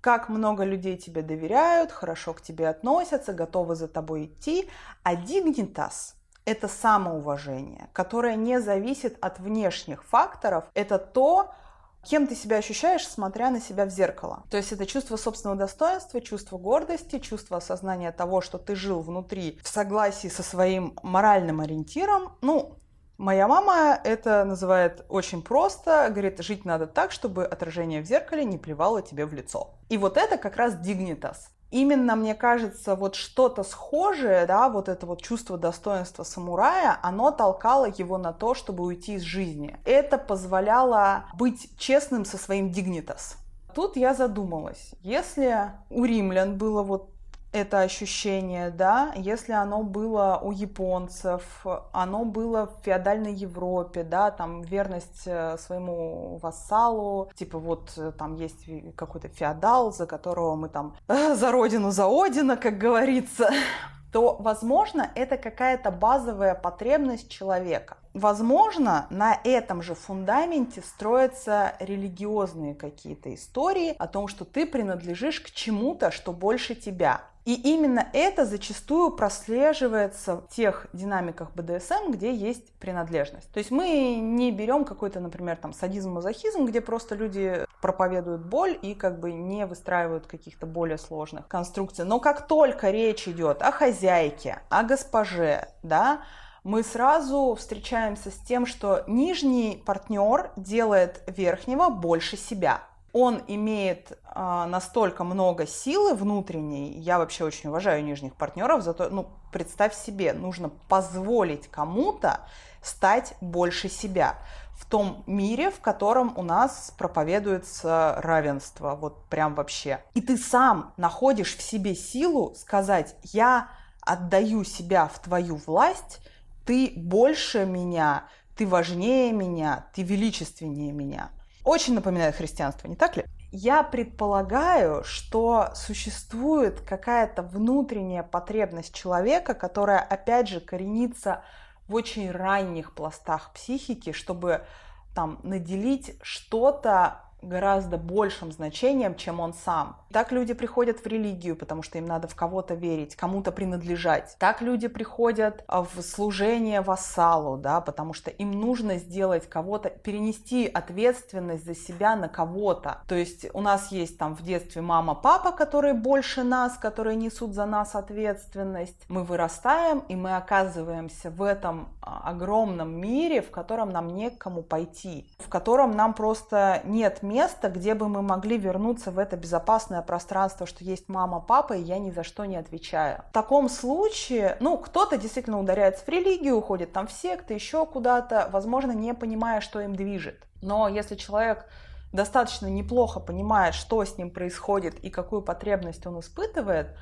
как 0.04 0.28
много 0.28 0.64
людей 0.64 0.98
тебе 0.98 1.22
доверяют, 1.22 1.90
хорошо 1.90 2.34
к 2.34 2.42
тебе 2.42 2.68
относятся, 2.68 3.32
готовы 3.32 3.74
за 3.74 3.88
тобой 3.88 4.26
идти. 4.26 4.68
А 5.02 5.14
dignitas– 5.14 6.12
это 6.44 6.68
самоуважение, 6.68 7.88
которое 7.94 8.36
не 8.36 8.60
зависит 8.60 9.16
от 9.22 9.38
внешних 9.38 10.04
факторов. 10.04 10.64
Это 10.74 10.98
то, 10.98 11.54
кем 12.02 12.26
ты 12.26 12.34
себя 12.34 12.58
ощущаешь, 12.58 13.08
смотря 13.08 13.48
на 13.48 13.62
себя 13.62 13.86
в 13.86 13.88
зеркало. 13.88 14.42
То 14.50 14.58
есть 14.58 14.72
это 14.72 14.84
чувство 14.84 15.16
собственного 15.16 15.58
достоинства, 15.58 16.20
чувство 16.20 16.58
гордости, 16.58 17.18
чувство 17.18 17.56
осознания 17.56 18.12
того, 18.12 18.42
что 18.42 18.58
ты 18.58 18.76
жил 18.76 19.00
внутри 19.00 19.58
в 19.62 19.68
согласии 19.68 20.28
со 20.28 20.42
своим 20.42 20.98
моральным 21.02 21.62
ориентиром. 21.62 22.36
Ну, 22.42 22.76
Моя 23.16 23.46
мама 23.46 24.00
это 24.02 24.44
называет 24.44 25.04
очень 25.08 25.40
просто, 25.40 26.08
говорит, 26.10 26.40
жить 26.40 26.64
надо 26.64 26.88
так, 26.88 27.12
чтобы 27.12 27.44
отражение 27.44 28.02
в 28.02 28.06
зеркале 28.06 28.44
не 28.44 28.58
плевало 28.58 29.02
тебе 29.02 29.24
в 29.24 29.32
лицо. 29.32 29.70
И 29.88 29.98
вот 29.98 30.16
это 30.16 30.36
как 30.36 30.56
раз 30.56 30.76
дигнитас. 30.78 31.50
Именно, 31.70 32.16
мне 32.16 32.34
кажется, 32.34 32.96
вот 32.96 33.14
что-то 33.14 33.62
схожее, 33.62 34.46
да, 34.46 34.68
вот 34.68 34.88
это 34.88 35.06
вот 35.06 35.22
чувство 35.22 35.56
достоинства 35.56 36.24
самурая, 36.24 36.98
оно 37.02 37.30
толкало 37.30 37.86
его 37.86 38.18
на 38.18 38.32
то, 38.32 38.54
чтобы 38.54 38.84
уйти 38.84 39.14
из 39.14 39.22
жизни. 39.22 39.76
Это 39.84 40.18
позволяло 40.18 41.26
быть 41.34 41.70
честным 41.78 42.24
со 42.24 42.36
своим 42.36 42.70
дигнитас. 42.70 43.36
Тут 43.74 43.96
я 43.96 44.14
задумалась, 44.14 44.94
если 45.02 45.72
у 45.90 46.04
римлян 46.04 46.56
было 46.56 46.82
вот 46.82 47.13
это 47.54 47.80
ощущение, 47.80 48.70
да, 48.70 49.12
если 49.14 49.52
оно 49.52 49.84
было 49.84 50.40
у 50.42 50.50
японцев, 50.50 51.64
оно 51.92 52.24
было 52.24 52.66
в 52.66 52.84
феодальной 52.84 53.32
Европе, 53.32 54.02
да, 54.02 54.32
там 54.32 54.62
верность 54.62 55.22
э, 55.26 55.56
своему 55.58 56.38
вассалу, 56.42 57.30
типа 57.36 57.58
вот 57.58 57.92
э, 57.96 58.10
там 58.18 58.34
есть 58.34 58.66
какой-то 58.96 59.28
феодал, 59.28 59.92
за 59.92 60.06
которого 60.06 60.56
мы 60.56 60.68
там 60.68 60.96
за 61.06 61.52
родину, 61.52 61.92
за 61.92 62.06
Одина, 62.06 62.56
как 62.56 62.76
говорится, 62.76 63.50
то, 64.12 64.36
возможно, 64.40 65.12
это 65.14 65.36
какая-то 65.36 65.92
базовая 65.92 66.56
потребность 66.56 67.30
человека. 67.30 67.98
Возможно, 68.14 69.06
на 69.10 69.38
этом 69.44 69.80
же 69.80 69.94
фундаменте 69.94 70.82
строятся 70.82 71.76
религиозные 71.78 72.74
какие-то 72.74 73.32
истории 73.32 73.94
о 73.96 74.08
том, 74.08 74.26
что 74.26 74.44
ты 74.44 74.66
принадлежишь 74.66 75.40
к 75.40 75.52
чему-то, 75.52 76.10
что 76.10 76.32
больше 76.32 76.74
тебя. 76.74 77.22
И 77.44 77.54
именно 77.54 78.08
это 78.14 78.46
зачастую 78.46 79.10
прослеживается 79.10 80.36
в 80.36 80.48
тех 80.48 80.86
динамиках 80.94 81.50
БДСМ, 81.54 82.10
где 82.10 82.32
есть 82.32 82.72
принадлежность. 82.74 83.50
То 83.52 83.58
есть 83.58 83.70
мы 83.70 84.14
не 84.14 84.50
берем 84.50 84.84
какой-то, 84.84 85.20
например, 85.20 85.56
там 85.56 85.74
садизм-мазохизм, 85.74 86.64
где 86.64 86.80
просто 86.80 87.14
люди 87.14 87.66
проповедуют 87.82 88.46
боль 88.46 88.78
и 88.80 88.94
как 88.94 89.20
бы 89.20 89.32
не 89.32 89.66
выстраивают 89.66 90.26
каких-то 90.26 90.64
более 90.66 90.96
сложных 90.96 91.46
конструкций. 91.46 92.06
Но 92.06 92.18
как 92.18 92.46
только 92.46 92.90
речь 92.90 93.28
идет 93.28 93.60
о 93.60 93.72
хозяйке, 93.72 94.60
о 94.70 94.82
госпоже, 94.82 95.68
да, 95.82 96.22
мы 96.62 96.82
сразу 96.82 97.54
встречаемся 97.58 98.30
с 98.30 98.36
тем, 98.36 98.64
что 98.64 99.04
нижний 99.06 99.82
партнер 99.84 100.50
делает 100.56 101.22
верхнего 101.26 101.90
больше 101.90 102.38
себя. 102.38 102.80
Он 103.14 103.40
имеет 103.46 104.10
э, 104.10 104.64
настолько 104.68 105.22
много 105.22 105.66
силы 105.66 106.14
внутренней. 106.14 106.98
Я 106.98 107.18
вообще 107.18 107.44
очень 107.44 107.70
уважаю 107.70 108.04
нижних 108.04 108.34
партнеров, 108.34 108.82
зато, 108.82 109.08
ну, 109.08 109.28
представь 109.52 109.94
себе, 109.94 110.32
нужно 110.32 110.68
позволить 110.88 111.68
кому-то 111.68 112.40
стать 112.82 113.34
больше 113.40 113.88
себя 113.88 114.36
в 114.76 114.84
том 114.84 115.22
мире, 115.28 115.70
в 115.70 115.80
котором 115.80 116.36
у 116.36 116.42
нас 116.42 116.92
проповедуется 116.98 118.16
равенство, 118.18 118.96
вот 118.96 119.24
прям 119.28 119.54
вообще. 119.54 120.02
И 120.14 120.20
ты 120.20 120.36
сам 120.36 120.92
находишь 120.96 121.56
в 121.56 121.62
себе 121.62 121.94
силу 121.94 122.54
сказать, 122.56 123.14
я 123.22 123.68
отдаю 124.00 124.64
себя 124.64 125.06
в 125.06 125.20
твою 125.20 125.54
власть, 125.54 126.20
ты 126.66 126.92
больше 126.96 127.64
меня, 127.64 128.24
ты 128.56 128.66
важнее 128.66 129.32
меня, 129.32 129.86
ты 129.94 130.02
величественнее 130.02 130.92
меня. 130.92 131.30
Очень 131.64 131.94
напоминает 131.94 132.36
христианство, 132.36 132.88
не 132.88 132.94
так 132.94 133.16
ли? 133.16 133.24
Я 133.50 133.82
предполагаю, 133.82 135.02
что 135.04 135.70
существует 135.74 136.80
какая-то 136.80 137.42
внутренняя 137.42 138.22
потребность 138.22 138.94
человека, 138.94 139.54
которая, 139.54 140.00
опять 140.00 140.48
же, 140.48 140.60
коренится 140.60 141.42
в 141.88 141.94
очень 141.94 142.30
ранних 142.30 142.94
пластах 142.94 143.52
психики, 143.54 144.12
чтобы 144.12 144.66
там 145.14 145.40
наделить 145.42 146.18
что-то 146.22 147.23
гораздо 147.48 147.96
большим 147.98 148.52
значением, 148.52 149.14
чем 149.14 149.40
он 149.40 149.54
сам. 149.54 149.96
Так 150.12 150.30
люди 150.30 150.54
приходят 150.54 151.00
в 151.00 151.06
религию, 151.06 151.56
потому 151.56 151.82
что 151.82 151.98
им 151.98 152.06
надо 152.06 152.28
в 152.28 152.36
кого-то 152.36 152.74
верить, 152.74 153.16
кому-то 153.16 153.50
принадлежать. 153.50 154.36
Так 154.38 154.62
люди 154.62 154.86
приходят 154.86 155.64
а, 155.66 155.82
в 155.82 156.00
служение 156.02 156.80
вассалу, 156.82 157.56
да, 157.56 157.80
потому 157.80 158.12
что 158.14 158.30
им 158.30 158.52
нужно 158.52 158.98
сделать 158.98 159.48
кого-то, 159.48 159.90
перенести 159.90 160.66
ответственность 160.66 161.64
за 161.64 161.74
себя 161.74 162.14
на 162.14 162.28
кого-то. 162.28 163.02
То 163.08 163.16
есть 163.16 163.46
у 163.52 163.60
нас 163.60 163.90
есть 163.90 164.16
там 164.18 164.36
в 164.36 164.42
детстве 164.42 164.82
мама, 164.82 165.14
папа, 165.14 165.50
которые 165.50 165.94
больше 165.94 166.44
нас, 166.44 166.76
которые 166.78 167.16
несут 167.16 167.52
за 167.52 167.66
нас 167.66 167.96
ответственность. 167.96 169.04
Мы 169.08 169.24
вырастаем, 169.24 170.04
и 170.08 170.14
мы 170.14 170.36
оказываемся 170.36 171.30
в 171.30 171.42
этом 171.42 171.88
а, 172.00 172.30
огромном 172.30 173.00
мире, 173.00 173.42
в 173.42 173.50
котором 173.50 173.90
нам 173.90 174.08
некому 174.08 174.62
пойти, 174.62 175.28
в 175.38 175.48
котором 175.48 175.96
нам 175.96 176.14
просто 176.14 176.82
нет 176.84 177.22
места 177.22 177.33
место, 177.34 177.68
где 177.68 177.94
бы 177.94 178.08
мы 178.08 178.22
могли 178.22 178.56
вернуться 178.56 179.10
в 179.10 179.18
это 179.18 179.36
безопасное 179.36 180.02
пространство, 180.02 180.66
что 180.66 180.84
есть 180.84 181.08
мама, 181.08 181.40
папа, 181.40 181.72
и 181.72 181.82
я 181.82 181.98
ни 181.98 182.10
за 182.10 182.22
что 182.22 182.44
не 182.44 182.56
отвечаю. 182.56 183.22
В 183.30 183.32
таком 183.32 183.68
случае, 183.68 184.56
ну, 184.60 184.78
кто-то 184.78 185.18
действительно 185.18 185.58
ударяется 185.58 186.04
в 186.04 186.08
религию, 186.08 186.56
уходит 186.56 186.92
там 186.92 187.08
в 187.08 187.12
секты, 187.12 187.54
еще 187.54 187.86
куда-то, 187.86 188.48
возможно, 188.52 188.92
не 188.92 189.14
понимая, 189.14 189.60
что 189.60 189.80
им 189.80 189.96
движет. 189.96 190.46
Но 190.62 190.88
если 190.88 191.16
человек 191.16 191.66
достаточно 192.12 192.68
неплохо 192.68 193.18
понимает, 193.18 193.74
что 193.74 194.04
с 194.04 194.16
ним 194.16 194.30
происходит 194.30 194.94
и 195.02 195.10
какую 195.10 195.42
потребность 195.42 196.06
он 196.06 196.20
испытывает, 196.20 196.96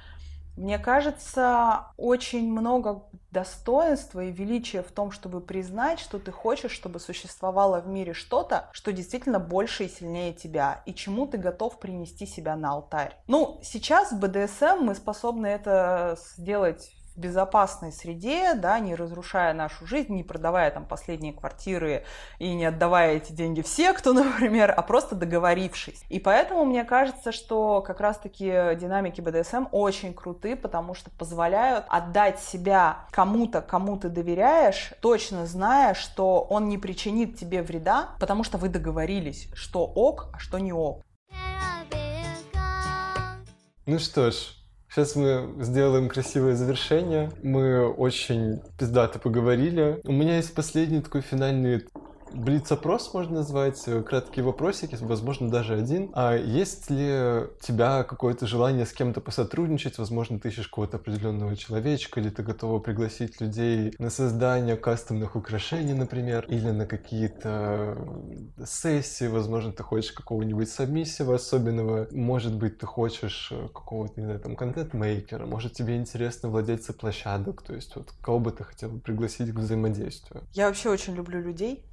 мне 0.57 0.78
кажется, 0.78 1.86
очень 1.96 2.50
много 2.50 3.05
достоинства 3.30 4.20
и 4.20 4.30
величия 4.30 4.82
в 4.82 4.92
том, 4.92 5.11
чтобы 5.11 5.40
признать, 5.40 5.98
что 5.98 6.18
ты 6.18 6.30
хочешь, 6.30 6.72
чтобы 6.72 7.00
существовало 7.00 7.80
в 7.80 7.88
мире 7.88 8.12
что-то, 8.12 8.68
что 8.72 8.92
действительно 8.92 9.38
больше 9.38 9.84
и 9.84 9.88
сильнее 9.88 10.34
тебя, 10.34 10.82
и 10.84 10.94
чему 10.94 11.26
ты 11.26 11.38
готов 11.38 11.78
принести 11.78 12.26
себя 12.26 12.57
на 12.57 12.72
алтарь. 12.72 13.16
Ну, 13.26 13.59
сейчас 13.62 14.12
в 14.12 14.20
БДСМ 14.20 14.82
мы 14.82 14.94
способны 14.94 15.46
это 15.46 16.18
сделать 16.34 16.90
в 17.15 17.21
безопасной 17.21 17.93
среде, 17.93 18.55
да, 18.55 18.79
не 18.79 18.95
разрушая 18.95 19.53
нашу 19.55 19.87
жизнь, 19.87 20.13
не 20.15 20.23
продавая 20.23 20.71
там 20.71 20.87
последние 20.87 21.33
квартиры 21.33 22.05
и 22.39 22.53
не 22.55 22.65
отдавая 22.65 23.17
эти 23.17 23.33
деньги 23.33 23.63
в 23.63 23.69
секту, 23.69 24.13
например, 24.15 24.73
а 24.77 24.83
просто 24.83 25.15
договорившись. 25.15 26.03
И 26.09 26.19
поэтому 26.21 26.65
мне 26.65 26.85
кажется, 26.85 27.33
что 27.33 27.83
как 27.83 28.01
раз-таки 28.01 28.75
динамики 28.77 29.21
БДСМ 29.21 29.67
очень 29.73 30.15
круты, 30.15 30.57
потому 30.57 30.95
что 30.95 31.11
позволяют 31.11 31.85
отдать 31.89 32.41
себя 32.41 33.07
кому-то, 33.11 33.61
кому 33.61 33.97
ты 33.97 34.09
доверяешь, 34.09 34.93
точно 35.01 35.47
зная, 35.47 35.95
что 35.95 36.41
он 36.41 36.69
не 36.69 36.79
причинит 36.79 37.39
тебе 37.39 37.63
вреда, 37.63 38.11
потому 38.21 38.45
что 38.45 38.59
вы 38.59 38.69
договорились, 38.69 39.49
что 39.55 39.85
ок, 39.85 40.29
а 40.33 40.39
что 40.39 40.59
не 40.59 40.73
ок. 40.73 41.03
Ну 43.85 43.99
что 43.99 44.31
ж, 44.31 44.62
Сейчас 44.95 45.16
мы 45.16 45.55
сделаем 45.64 46.11
красивое 46.11 46.55
завершение. 46.55 47.30
Мы 47.43 47.88
очень 47.88 48.61
пиздато 48.78 49.18
поговорили. 49.18 49.99
У 50.05 50.12
меня 50.12 50.36
есть 50.36 50.55
последний 50.55 51.01
такой 51.01 51.22
финальный 51.22 51.86
Блиц-опрос 52.35 53.12
можно 53.14 53.37
назвать, 53.37 53.83
э, 53.87 54.03
краткие 54.03 54.45
вопросики, 54.45 54.97
возможно, 55.01 55.51
даже 55.51 55.74
один. 55.74 56.11
А 56.14 56.35
есть 56.35 56.91
ли 56.91 57.45
у 57.45 57.61
тебя 57.61 58.05
какое-то 58.05 58.47
желание 58.47 58.87
с 58.87 58.93
кем-то 58.93 59.20
посотрудничать? 59.20 59.99
Возможно, 59.99 60.39
ты 60.39 60.49
ищешь 60.49 60.68
какого-то 60.68 60.97
определенного 60.97 61.57
человечка, 61.57 62.20
или 62.20 62.30
ты 62.30 62.43
готова 62.43 62.78
пригласить 62.78 63.41
людей 63.41 63.95
на 63.99 64.11
создание 64.11 64.76
кастомных 64.76 65.37
украшений, 65.37 65.95
например, 65.95 66.47
или 66.49 66.70
на 66.70 66.87
какие-то 66.87 67.97
сессии, 68.66 69.26
возможно, 69.26 69.72
ты 69.72 69.83
хочешь 69.83 70.12
какого-нибудь 70.12 70.68
сабмиссива 70.68 71.35
особенного, 71.35 72.09
может 72.12 72.55
быть, 72.55 72.78
ты 72.78 72.87
хочешь 72.87 73.49
э, 73.53 73.68
какого-то, 73.68 74.20
не 74.20 74.26
знаю, 74.26 74.41
там, 74.41 74.57
контент-мейкера, 74.57 75.47
может, 75.47 75.74
тебе 75.74 75.97
интересно 75.97 76.49
владельцы 76.49 76.93
площадок, 76.93 77.62
то 77.62 77.74
есть 77.74 77.95
вот 77.97 78.12
кого 78.22 78.39
бы 78.39 78.53
ты 78.53 78.64
хотела 78.64 78.97
пригласить 78.99 79.53
к 79.53 79.59
взаимодействию? 79.59 80.45
Я 80.53 80.68
вообще 80.68 80.91
очень 80.91 81.14
люблю 81.14 81.41
людей, 81.41 81.85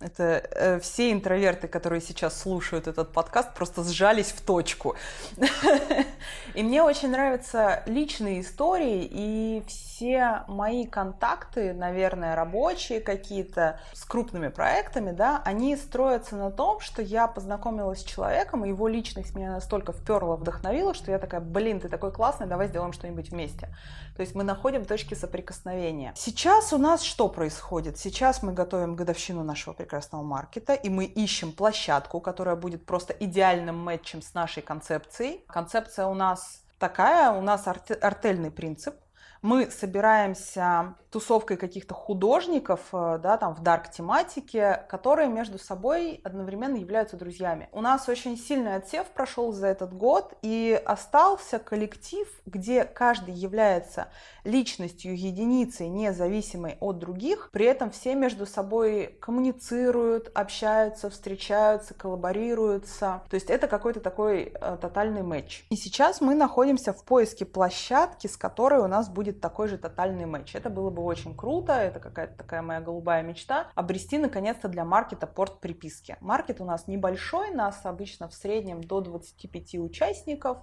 это 0.00 0.42
э, 0.50 0.80
все 0.80 1.12
интроверты, 1.12 1.68
которые 1.68 2.00
сейчас 2.00 2.40
слушают 2.40 2.86
этот 2.88 3.12
подкаст, 3.12 3.52
просто 3.54 3.84
сжались 3.84 4.32
в 4.32 4.40
точку. 4.40 4.96
И 6.54 6.62
мне 6.62 6.82
очень 6.82 7.10
нравятся 7.10 7.82
личные 7.86 8.40
истории, 8.40 9.08
и 9.10 9.62
все 9.68 10.42
мои 10.48 10.86
контакты, 10.86 11.72
наверное, 11.72 12.34
рабочие 12.34 13.00
какие-то 13.00 13.78
с 13.92 14.04
крупными 14.04 14.48
проектами, 14.48 15.12
да, 15.12 15.42
они 15.44 15.76
строятся 15.76 16.36
на 16.36 16.50
том, 16.50 16.80
что 16.80 17.02
я 17.02 17.28
познакомилась 17.28 18.00
с 18.00 18.04
человеком, 18.04 18.64
и 18.64 18.68
его 18.68 18.88
личность 18.88 19.34
меня 19.34 19.52
настолько 19.52 19.92
вперла, 19.92 20.36
вдохновила, 20.36 20.94
что 20.94 21.10
я 21.10 21.18
такая, 21.18 21.40
блин, 21.40 21.80
ты 21.80 21.88
такой 21.88 22.10
классный, 22.10 22.46
давай 22.46 22.68
сделаем 22.68 22.92
что-нибудь 22.92 23.30
вместе. 23.30 23.68
То 24.16 24.22
есть 24.22 24.34
мы 24.34 24.42
находим 24.42 24.84
точки 24.84 25.14
соприкосновения. 25.14 26.12
Сейчас 26.16 26.72
у 26.72 26.78
нас 26.78 27.02
что 27.02 27.28
происходит? 27.28 27.96
Сейчас 27.98 28.42
мы 28.42 28.52
готовим 28.52 28.96
годовщину 28.96 29.44
нашего 29.44 29.74
прекрасного 29.90 30.22
маркета, 30.22 30.74
и 30.74 30.88
мы 30.88 31.04
ищем 31.04 31.50
площадку, 31.50 32.20
которая 32.20 32.54
будет 32.54 32.86
просто 32.86 33.12
идеальным 33.12 33.76
матчем 33.76 34.22
с 34.22 34.34
нашей 34.34 34.62
концепцией. 34.62 35.44
Концепция 35.48 36.06
у 36.06 36.14
нас 36.14 36.62
такая, 36.78 37.32
у 37.32 37.40
нас 37.40 37.66
артельный 37.66 38.52
принцип. 38.52 38.94
Мы 39.42 39.70
собираемся 39.70 40.96
тусовкой 41.10 41.56
каких-то 41.56 41.94
художников, 41.94 42.80
э, 42.92 43.18
да, 43.22 43.36
там 43.36 43.54
в 43.54 43.62
дарк 43.62 43.90
тематике, 43.90 44.84
которые 44.88 45.28
между 45.28 45.58
собой 45.58 46.20
одновременно 46.24 46.76
являются 46.76 47.16
друзьями. 47.16 47.68
У 47.72 47.80
нас 47.80 48.08
очень 48.08 48.38
сильный 48.38 48.76
отсев 48.76 49.06
прошел 49.08 49.52
за 49.52 49.66
этот 49.66 49.92
год, 49.92 50.34
и 50.42 50.80
остался 50.84 51.58
коллектив, 51.58 52.28
где 52.46 52.84
каждый 52.84 53.34
является 53.34 54.08
личностью, 54.44 55.16
единицей, 55.18 55.88
независимой 55.88 56.76
от 56.80 56.98
других, 56.98 57.50
при 57.52 57.66
этом 57.66 57.90
все 57.90 58.14
между 58.14 58.46
собой 58.46 59.18
коммуницируют, 59.20 60.30
общаются, 60.34 61.10
встречаются, 61.10 61.94
коллаборируются. 61.94 63.22
То 63.28 63.34
есть 63.34 63.50
это 63.50 63.66
какой-то 63.66 64.00
такой 64.00 64.52
э, 64.54 64.78
тотальный 64.80 65.22
матч. 65.22 65.64
И 65.70 65.76
сейчас 65.76 66.20
мы 66.20 66.34
находимся 66.34 66.92
в 66.92 67.04
поиске 67.04 67.44
площадки, 67.44 68.28
с 68.28 68.36
которой 68.36 68.80
у 68.80 68.86
нас 68.86 69.08
будет 69.08 69.29
такой 69.32 69.68
же 69.68 69.78
тотальный 69.78 70.26
матч. 70.26 70.54
Это 70.54 70.70
было 70.70 70.90
бы 70.90 71.02
очень 71.02 71.36
круто, 71.36 71.72
это 71.72 72.00
какая-то 72.00 72.36
такая 72.36 72.62
моя 72.62 72.80
голубая 72.80 73.22
мечта, 73.22 73.68
обрести 73.74 74.18
наконец-то 74.18 74.68
для 74.68 74.84
маркета 74.84 75.26
порт 75.26 75.60
приписки. 75.60 76.16
Маркет 76.20 76.60
у 76.60 76.64
нас 76.64 76.86
небольшой, 76.88 77.50
нас 77.50 77.80
обычно 77.84 78.28
в 78.28 78.34
среднем 78.34 78.82
до 78.82 79.00
25 79.00 79.74
участников, 79.76 80.58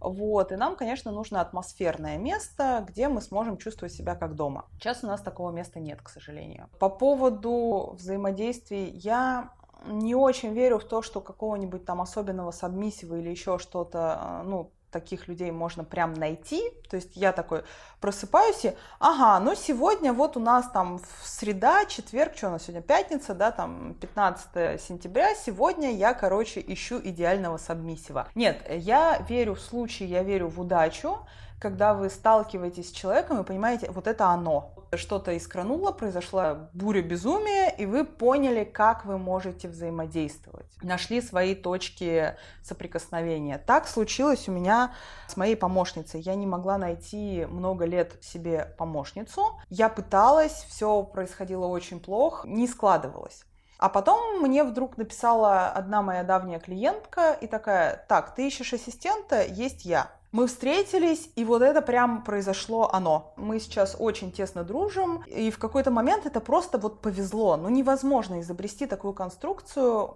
вот, 0.00 0.52
и 0.52 0.56
нам, 0.56 0.76
конечно, 0.76 1.10
нужно 1.10 1.40
атмосферное 1.40 2.18
место, 2.18 2.84
где 2.86 3.08
мы 3.08 3.20
сможем 3.20 3.56
чувствовать 3.56 3.92
себя 3.92 4.14
как 4.14 4.36
дома. 4.36 4.66
Сейчас 4.74 5.02
у 5.02 5.06
нас 5.06 5.20
такого 5.20 5.50
места 5.50 5.80
нет, 5.80 6.00
к 6.02 6.08
сожалению. 6.08 6.68
По 6.78 6.88
поводу 6.88 7.94
взаимодействий, 7.98 8.90
я 8.90 9.50
не 9.86 10.14
очень 10.14 10.52
верю 10.52 10.78
в 10.78 10.84
то, 10.84 11.02
что 11.02 11.20
какого-нибудь 11.20 11.84
там 11.84 12.00
особенного 12.00 12.50
сабмиссива 12.50 13.16
или 13.16 13.30
еще 13.30 13.58
что-то, 13.58 14.42
ну, 14.44 14.72
таких 14.90 15.28
людей 15.28 15.50
можно 15.50 15.84
прям 15.84 16.14
найти. 16.14 16.62
То 16.88 16.96
есть 16.96 17.16
я 17.16 17.32
такой 17.32 17.64
просыпаюсь 18.00 18.64
и, 18.64 18.74
ага, 18.98 19.38
ну 19.44 19.54
сегодня 19.54 20.12
вот 20.12 20.36
у 20.36 20.40
нас 20.40 20.70
там 20.70 21.00
среда, 21.22 21.84
четверг, 21.84 22.36
что 22.36 22.48
у 22.48 22.50
нас 22.50 22.62
сегодня, 22.62 22.82
пятница, 22.82 23.34
да, 23.34 23.50
там 23.50 23.94
15 23.94 24.80
сентября, 24.80 25.34
сегодня 25.34 25.92
я, 25.92 26.14
короче, 26.14 26.64
ищу 26.66 27.00
идеального 27.02 27.58
сабмиссива. 27.58 28.28
Нет, 28.34 28.62
я 28.70 29.18
верю 29.28 29.54
в 29.54 29.60
случай, 29.60 30.04
я 30.04 30.22
верю 30.22 30.48
в 30.48 30.60
удачу, 30.60 31.18
когда 31.60 31.94
вы 31.94 32.08
сталкиваетесь 32.08 32.90
с 32.90 32.92
человеком 32.92 33.40
и 33.40 33.44
понимаете, 33.44 33.90
вот 33.90 34.06
это 34.06 34.26
оно. 34.26 34.72
Что-то 34.94 35.36
искрануло, 35.36 35.92
произошла 35.92 36.70
буря 36.72 37.02
безумия, 37.02 37.68
и 37.68 37.84
вы 37.84 38.04
поняли, 38.04 38.64
как 38.64 39.04
вы 39.04 39.18
можете 39.18 39.68
взаимодействовать. 39.68 40.66
Нашли 40.82 41.20
свои 41.20 41.54
точки 41.54 42.36
соприкосновения. 42.62 43.58
Так 43.58 43.86
случилось 43.86 44.48
у 44.48 44.52
меня 44.52 44.94
с 45.26 45.36
моей 45.36 45.56
помощницей. 45.56 46.20
Я 46.20 46.34
не 46.34 46.46
могла 46.46 46.78
найти 46.78 47.46
много 47.50 47.84
лет 47.84 48.16
себе 48.22 48.74
помощницу. 48.78 49.60
Я 49.68 49.88
пыталась, 49.88 50.64
все 50.68 51.02
происходило 51.02 51.66
очень 51.66 52.00
плохо, 52.00 52.48
не 52.48 52.66
складывалось. 52.66 53.44
А 53.78 53.88
потом 53.88 54.40
мне 54.40 54.64
вдруг 54.64 54.96
написала 54.96 55.68
одна 55.68 56.02
моя 56.02 56.24
давняя 56.24 56.58
клиентка 56.58 57.32
и 57.32 57.46
такая, 57.46 58.04
так, 58.08 58.34
ты 58.34 58.48
ищешь 58.48 58.72
ассистента, 58.72 59.44
есть 59.44 59.84
я. 59.84 60.10
Мы 60.30 60.46
встретились, 60.46 61.30
и 61.36 61.44
вот 61.44 61.62
это 61.62 61.80
прям 61.80 62.22
произошло 62.22 62.90
оно. 62.92 63.32
Мы 63.36 63.60
сейчас 63.60 63.96
очень 63.98 64.30
тесно 64.30 64.62
дружим, 64.62 65.22
и 65.26 65.50
в 65.50 65.58
какой-то 65.58 65.90
момент 65.90 66.26
это 66.26 66.40
просто 66.40 66.76
вот 66.76 67.00
повезло. 67.00 67.56
Ну, 67.56 67.70
невозможно 67.70 68.40
изобрести 68.40 68.86
такую 68.86 69.14
конструкцию 69.14 70.14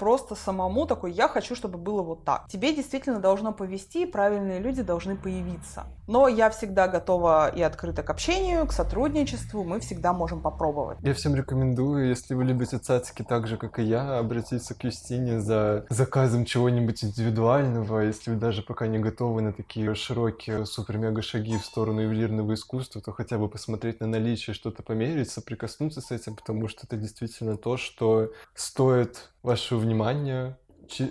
просто 0.00 0.34
самому 0.34 0.86
такой, 0.86 1.12
я 1.12 1.28
хочу, 1.28 1.54
чтобы 1.54 1.76
было 1.76 2.00
вот 2.00 2.24
так. 2.24 2.48
Тебе 2.48 2.74
действительно 2.74 3.20
должно 3.20 3.52
повести, 3.52 4.06
правильные 4.06 4.58
люди 4.58 4.80
должны 4.80 5.14
появиться. 5.14 5.84
Но 6.06 6.26
я 6.26 6.48
всегда 6.48 6.88
готова 6.88 7.54
и 7.54 7.60
открыта 7.60 8.02
к 8.02 8.08
общению, 8.08 8.66
к 8.66 8.72
сотрудничеству, 8.72 9.62
мы 9.62 9.78
всегда 9.80 10.14
можем 10.14 10.40
попробовать. 10.40 10.96
Я 11.02 11.12
всем 11.12 11.34
рекомендую, 11.34 12.08
если 12.08 12.32
вы 12.32 12.44
любите 12.44 12.78
цацики 12.78 13.22
так 13.22 13.46
же, 13.46 13.58
как 13.58 13.78
и 13.78 13.82
я, 13.82 14.18
обратиться 14.18 14.74
к 14.74 14.82
Юстине 14.84 15.38
за 15.40 15.84
заказом 15.90 16.46
чего-нибудь 16.46 17.04
индивидуального, 17.04 18.00
если 18.00 18.30
вы 18.30 18.36
даже 18.36 18.62
пока 18.62 18.86
не 18.86 18.98
готовы 18.98 19.42
на 19.42 19.52
такие 19.52 19.94
широкие 19.94 20.64
супер-мега 20.64 21.20
шаги 21.20 21.58
в 21.58 21.64
сторону 21.64 22.00
ювелирного 22.00 22.54
искусства, 22.54 23.02
то 23.02 23.12
хотя 23.12 23.36
бы 23.36 23.50
посмотреть 23.50 24.00
на 24.00 24.06
наличие, 24.06 24.54
что-то 24.54 24.82
померить, 24.82 25.30
соприкоснуться 25.30 26.00
с 26.00 26.10
этим, 26.10 26.36
потому 26.36 26.68
что 26.68 26.86
это 26.86 26.96
действительно 26.96 27.58
то, 27.58 27.76
что 27.76 28.30
стоит 28.54 29.30
вашего 29.42 29.78
внимания. 29.78 29.89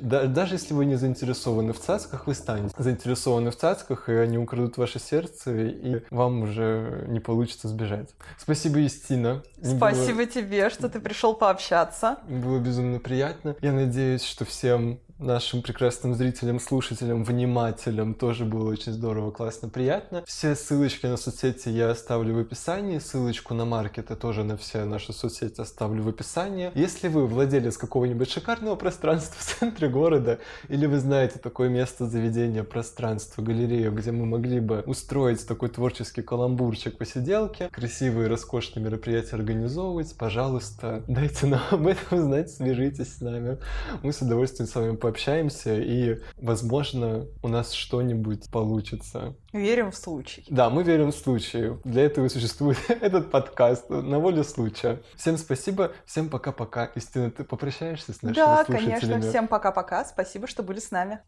Даже 0.01 0.55
если 0.55 0.73
вы 0.73 0.85
не 0.85 0.95
заинтересованы 0.95 1.73
в 1.73 1.79
цацках, 1.79 2.27
вы 2.27 2.33
станете 2.33 2.75
заинтересованы 2.77 3.51
в 3.51 3.55
цацках, 3.55 4.09
и 4.09 4.13
они 4.13 4.37
украдут 4.37 4.77
ваше 4.77 4.99
сердце, 4.99 5.55
и 5.55 6.01
вам 6.09 6.43
уже 6.43 7.05
не 7.07 7.19
получится 7.19 7.67
сбежать. 7.69 8.09
Спасибо, 8.37 8.79
Юстина. 8.79 9.41
Спасибо 9.63 10.17
было... 10.17 10.25
тебе, 10.25 10.69
что 10.69 10.89
ты 10.89 10.99
пришел 10.99 11.33
пообщаться. 11.33 12.17
Было 12.27 12.59
безумно 12.59 12.99
приятно. 12.99 13.55
Я 13.61 13.71
надеюсь, 13.71 14.23
что 14.23 14.43
всем 14.43 14.99
нашим 15.19 15.61
прекрасным 15.61 16.15
зрителям, 16.15 16.59
слушателям, 16.59 17.23
внимателям 17.23 18.13
тоже 18.13 18.45
было 18.45 18.69
очень 18.69 18.93
здорово, 18.93 19.31
классно, 19.31 19.67
приятно. 19.67 20.23
Все 20.25 20.55
ссылочки 20.55 21.05
на 21.05 21.17
соцсети 21.17 21.69
я 21.69 21.91
оставлю 21.91 22.35
в 22.35 22.39
описании, 22.39 22.99
ссылочку 22.99 23.53
на 23.53 23.65
маркеты 23.65 24.15
тоже 24.15 24.43
на 24.43 24.55
все 24.55 24.85
наши 24.85 25.11
соцсети 25.11 25.59
оставлю 25.59 26.03
в 26.03 26.07
описании. 26.07 26.71
Если 26.73 27.09
вы 27.09 27.27
владелец 27.27 27.77
какого-нибудь 27.77 28.31
шикарного 28.31 28.75
пространства 28.75 29.35
в 29.39 29.59
центре 29.59 29.89
города, 29.89 30.39
или 30.69 30.85
вы 30.85 30.99
знаете 30.99 31.37
такое 31.39 31.67
место 31.67 32.05
заведения, 32.05 32.63
пространство, 32.63 33.41
галерею, 33.41 33.91
где 33.91 34.11
мы 34.11 34.25
могли 34.25 34.61
бы 34.61 34.83
устроить 34.85 35.45
такой 35.45 35.69
творческий 35.69 36.21
каламбурчик, 36.21 36.97
посиделки, 36.97 37.67
красивые, 37.71 38.29
роскошные 38.29 38.83
мероприятия 38.83 39.35
организовывать, 39.35 40.15
пожалуйста, 40.17 41.03
дайте 41.07 41.45
нам 41.47 41.61
об 41.71 41.87
этом 41.87 42.19
знать, 42.19 42.49
свяжитесь 42.49 43.17
с 43.17 43.21
нами. 43.21 43.57
Мы 44.01 44.13
с 44.13 44.21
удовольствием 44.21 44.69
с 44.69 44.75
вами 44.75 44.95
пообщаемся, 45.09 45.75
и, 45.75 46.19
возможно, 46.37 47.25
у 47.41 47.47
нас 47.47 47.71
что-нибудь 47.71 48.51
получится. 48.51 49.35
Верим 49.53 49.91
в 49.91 49.95
случай. 49.95 50.45
Да, 50.49 50.69
мы 50.69 50.83
верим 50.83 51.11
в 51.11 51.15
случай. 51.15 51.79
Для 51.83 52.03
этого 52.03 52.25
и 52.25 52.29
существует 52.29 52.77
этот 52.89 53.31
подкаст 53.31 53.89
на 53.89 54.19
волю 54.19 54.43
случая. 54.43 55.01
Всем 55.15 55.37
спасибо, 55.37 55.93
всем 56.05 56.29
пока-пока. 56.29 56.85
Истина, 56.95 57.31
ты 57.31 57.43
попрощаешься 57.43 58.13
с 58.13 58.21
нашими 58.21 58.35
да, 58.35 58.65
слушателями? 58.65 58.93
Да, 58.93 58.99
конечно. 58.99 59.29
Всем 59.29 59.47
пока-пока. 59.47 60.05
Спасибо, 60.05 60.45
что 60.45 60.61
были 60.61 60.79
с 60.79 60.91
нами. 60.91 61.19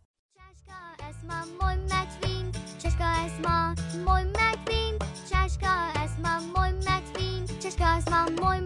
Чашка 2.80 3.04
Esma, 7.98 8.42
мой 8.42 8.62